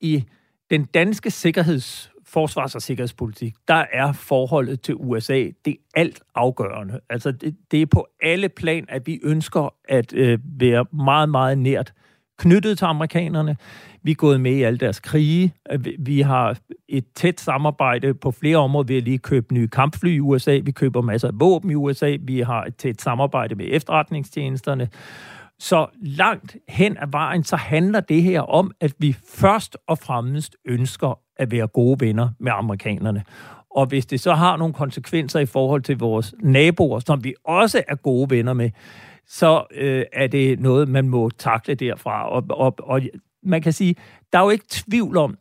[0.00, 0.24] i
[0.72, 7.00] den danske sikkerheds, forsvars- og sikkerhedspolitik, der er forholdet til USA det er alt afgørende.
[7.10, 11.58] Altså det, det er på alle plan, at vi ønsker at øh, være meget, meget
[11.58, 11.92] nært
[12.38, 13.56] knyttet til amerikanerne.
[14.02, 15.54] Vi er gået med i alle deres krige.
[15.98, 16.58] Vi har
[16.88, 18.86] et tæt samarbejde på flere områder.
[18.86, 20.60] Vi har lige købt nye kampfly i USA.
[20.64, 22.16] Vi køber masser af våben i USA.
[22.20, 24.88] Vi har et tæt samarbejde med efterretningstjenesterne.
[25.62, 30.56] Så langt hen ad vejen, så handler det her om, at vi først og fremmest
[30.64, 33.24] ønsker at være gode venner med amerikanerne.
[33.70, 37.82] Og hvis det så har nogle konsekvenser i forhold til vores naboer, som vi også
[37.88, 38.70] er gode venner med,
[39.26, 42.28] så øh, er det noget, man må takle derfra.
[42.28, 43.00] Og, og, og
[43.42, 43.94] man kan sige,
[44.32, 45.36] der er jo ikke tvivl om,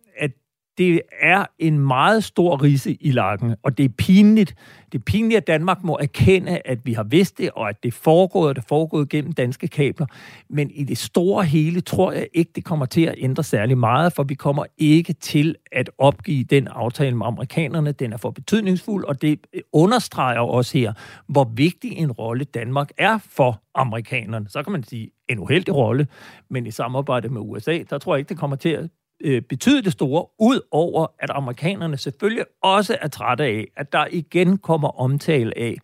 [0.77, 4.55] det er en meget stor rise i lakken, og det er pinligt.
[4.91, 7.93] Det er pinligt, at Danmark må erkende, at vi har vidst det, og at det
[7.93, 10.05] foregår, og det foregår gennem danske kabler.
[10.49, 14.13] Men i det store hele tror jeg ikke, det kommer til at ændre særlig meget,
[14.13, 17.91] for vi kommer ikke til at opgive den aftale med amerikanerne.
[17.91, 19.39] Den er for betydningsfuld, og det
[19.73, 20.93] understreger også her,
[21.27, 24.49] hvor vigtig en rolle Danmark er for amerikanerne.
[24.49, 26.07] Så kan man sige, en uheldig rolle,
[26.49, 28.89] men i samarbejde med USA, der tror jeg ikke, det kommer til at
[29.23, 34.07] øh, betyde det store, ud over at amerikanerne selvfølgelig også er trætte af, at der
[34.11, 35.77] igen kommer omtale af,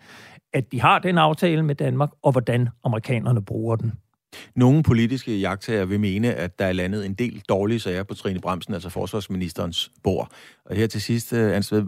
[0.53, 3.93] at de har den aftale med Danmark, og hvordan amerikanerne bruger den.
[4.55, 8.39] Nogle politiske jagttager vil mene, at der er landet en del dårlige sager på Trine
[8.39, 10.31] Bremsen, altså forsvarsministerens bord.
[10.65, 11.83] Og her til sidst, øh, Ansved,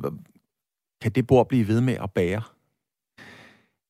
[1.02, 2.42] kan det bord blive ved med at bære?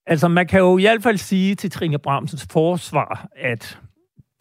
[0.06, 3.80] Altså, man kan jo i hvert fald sige til Trine Bremsens forsvar, at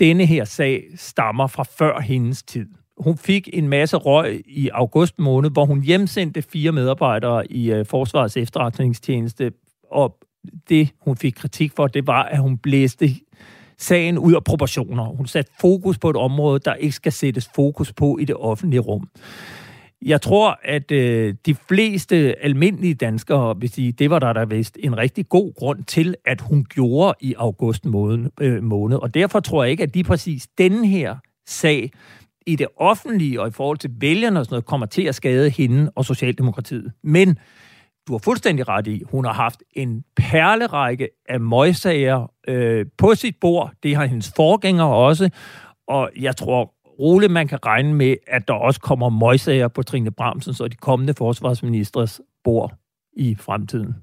[0.00, 5.18] denne her sag stammer fra før hendes tid hun fik en masse røg i august
[5.18, 9.52] måned, hvor hun hjemsendte fire medarbejdere i øh, Forsvarets efterretningstjeneste,
[9.90, 10.16] og
[10.68, 13.10] det, hun fik kritik for, det var, at hun blæste
[13.78, 15.04] sagen ud af proportioner.
[15.04, 18.80] Hun satte fokus på et område, der ikke skal sættes fokus på i det offentlige
[18.80, 19.08] rum.
[20.02, 24.78] Jeg tror, at øh, de fleste almindelige danskere vil sige, det var der da vist
[24.80, 28.30] en rigtig god grund til, at hun gjorde i august måned.
[28.40, 28.96] Øh, måned.
[28.96, 31.90] Og derfor tror jeg ikke, at lige præcis denne her sag
[32.48, 35.50] i det offentlige og i forhold til vælgerne og sådan noget, kommer til at skade
[35.50, 36.92] hende og Socialdemokratiet.
[37.02, 37.38] Men
[38.06, 43.36] du har fuldstændig ret i, hun har haft en perlerække af møgsager øh, på sit
[43.40, 43.72] bord.
[43.82, 45.30] Det har hendes forgænger også.
[45.88, 50.10] Og jeg tror roligt, man kan regne med, at der også kommer møgsager på Trine
[50.10, 52.74] Bramsens og de kommende forsvarsministres bord
[53.12, 53.94] i fremtiden.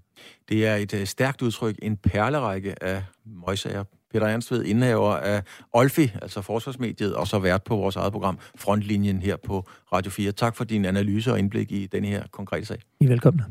[0.50, 3.04] Det er et øh, stærkt udtryk, en perlerække af
[3.48, 8.40] møgsager Peter Ernstved, indhaver af Olfi, altså forsvarsmediet, og så vært på vores eget program
[8.56, 10.32] Frontlinjen her på Radio 4.
[10.32, 12.78] Tak for din analyse og indblik i denne her konkrete sag.
[13.00, 13.44] I er.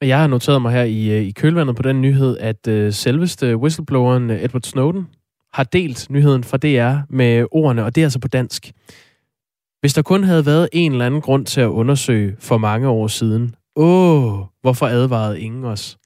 [0.00, 2.92] Og jeg har noteret mig her i, øh, i kølvandet på den nyhed, at uh,
[2.92, 5.06] selveste whistlebloweren Edward Snowden
[5.52, 8.72] har delt nyheden fra DR med ordene, og det er altså på dansk.
[9.80, 13.06] Hvis der kun havde været en eller anden grund til at undersøge for mange år
[13.06, 15.98] siden, åh, hvorfor advarede ingen os?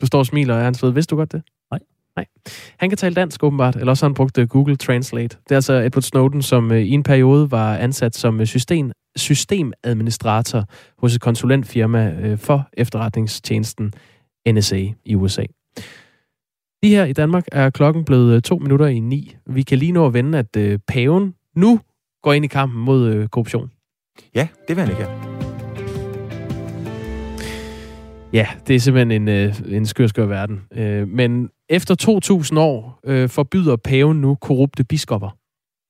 [0.00, 0.90] Du står og smiler, Ernst ved.
[0.90, 1.42] Vidste du godt det?
[2.18, 2.26] Nej.
[2.78, 5.36] Han kan tale dansk åbenbart, eller også har han brugt øh, Google Translate.
[5.44, 8.92] Det er altså Edward Snowden, som øh, i en periode var ansat som øh, system,
[9.16, 10.64] systemadministrator
[10.98, 13.92] hos et konsulentfirma for efterretningstjenesten
[14.48, 15.44] NSA i USA.
[16.82, 19.36] Lige her i Danmark er klokken blevet to minutter i ni.
[19.46, 21.80] Vi kan lige nå at vende, at paven nu
[22.22, 23.70] går ind i kampen mod korruption.
[24.34, 25.27] Ja, det vil han ikke have.
[28.32, 30.60] Ja, det er simpelthen en, en skør, skør verden.
[31.06, 35.30] Men efter 2000 år øh, forbyder paven nu korrupte biskopper.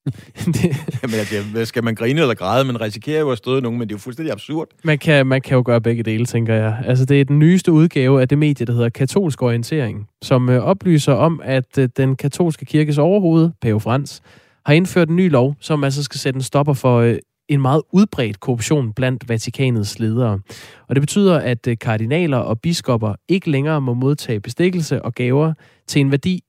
[0.45, 0.65] det...
[1.03, 2.65] Jamen, altså, skal man grine eller græde?
[2.65, 4.67] Man risikerer jo at støde nogen, men det er jo fuldstændig absurd.
[4.83, 6.83] Man kan, man kan jo gøre begge dele, tænker jeg.
[6.85, 10.63] Altså, det er den nyeste udgave af det medie, der hedder Katolsk Orientering, som øh,
[10.63, 14.21] oplyser om, at øh, den katolske kirkes overhoved, Pave Frans,
[14.65, 17.17] har indført en ny lov, som altså skal sætte en stopper for øh,
[17.49, 20.39] en meget udbredt korruption blandt Vatikanets ledere.
[20.87, 25.53] Og det betyder, at øh, kardinaler og biskopper ikke længere må modtage bestikkelse og gaver
[25.87, 26.43] til en værdi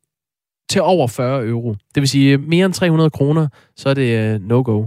[0.70, 1.74] til over 40 euro.
[1.94, 4.86] Det vil sige øh, mere end 300 kroner, så er det øh, no-go.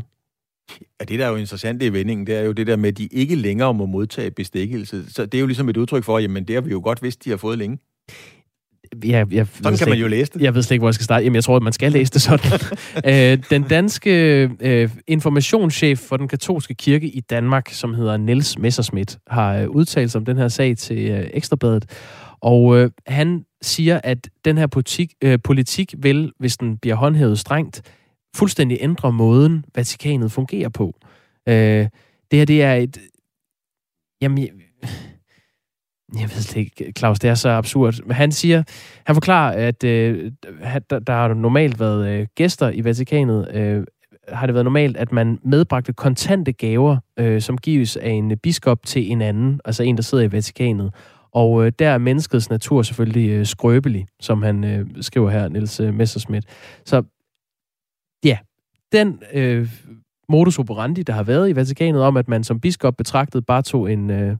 [0.99, 2.97] Ja, det der er jo interessant i vendingen, det er jo det der med, at
[2.97, 5.13] de ikke længere må modtage bestikkelse.
[5.13, 7.25] Så det er jo ligesom et udtryk for, jamen det har vi jo godt vidst,
[7.25, 7.77] de har fået længe.
[9.05, 10.41] Ja, jeg sådan kan man jo læse det.
[10.41, 11.23] Jeg ved slet ikke, hvor jeg skal starte.
[11.23, 12.51] Jamen, jeg tror, at man skal læse det sådan.
[13.11, 19.17] øh, den danske øh, informationschef for den katolske kirke i Danmark, som hedder Niels Messerschmidt,
[19.27, 21.85] har øh, udtalt sig om den her sag til øh, Ekstrabladet.
[22.41, 27.39] Og øh, han siger, at den her politik, øh, politik vil, hvis den bliver håndhævet
[27.39, 27.81] strengt,
[28.35, 30.93] fuldstændig ændre måden, Vatikanet fungerer på.
[31.49, 31.87] Øh,
[32.31, 32.97] det her, det er et...
[34.21, 34.47] Jamen,
[36.19, 37.93] jeg ved slet ikke, Claus, det er så absurd.
[38.05, 38.63] Men han siger,
[39.05, 40.31] han forklarer, at øh,
[40.89, 43.83] der, der har normalt været øh, gæster i Vatikanet, øh,
[44.27, 48.85] har det været normalt, at man medbragte kontante gaver, øh, som gives af en biskop
[48.85, 50.93] til en anden, altså en, der sidder i Vatikanet.
[51.33, 55.79] Og øh, der er menneskets natur selvfølgelig øh, skrøbelig, som han øh, skriver her, Niels
[55.79, 56.45] øh, Messerschmidt.
[56.85, 57.03] Så
[58.25, 58.37] ja,
[58.91, 59.69] den øh,
[60.29, 63.91] modus operandi, der har været i Vatikanet om, at man som biskop betragtet bare tog
[63.91, 64.37] en, øh,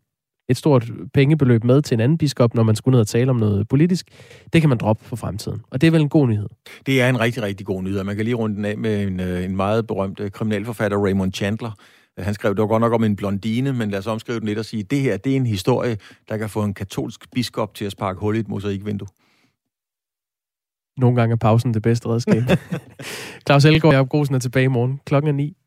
[0.49, 3.35] et stort pengebeløb med til en anden biskop, når man skulle ned og tale om
[3.35, 4.07] noget politisk,
[4.53, 5.61] det kan man droppe for fremtiden.
[5.71, 6.47] Og det er vel en god nyhed?
[6.85, 8.03] Det er en rigtig, rigtig god nyhed.
[8.03, 11.33] Man kan lige runde den af med en, øh, en meget berømt øh, kriminalforfatter, Raymond
[11.33, 11.71] Chandler.
[12.17, 14.59] Han skrev, det var godt nok om en blondine, men lad os omskrive den lidt
[14.59, 15.97] og sige, det her, det er en historie,
[16.29, 19.07] der kan få en katolsk biskop til at sparke hul i et mosaikvindue.
[20.97, 22.43] Nogle gange er pausen det bedste redskab.
[23.47, 25.57] Claus Elgaard og Jacob Grosen er tilbage i morgen klokken er 9.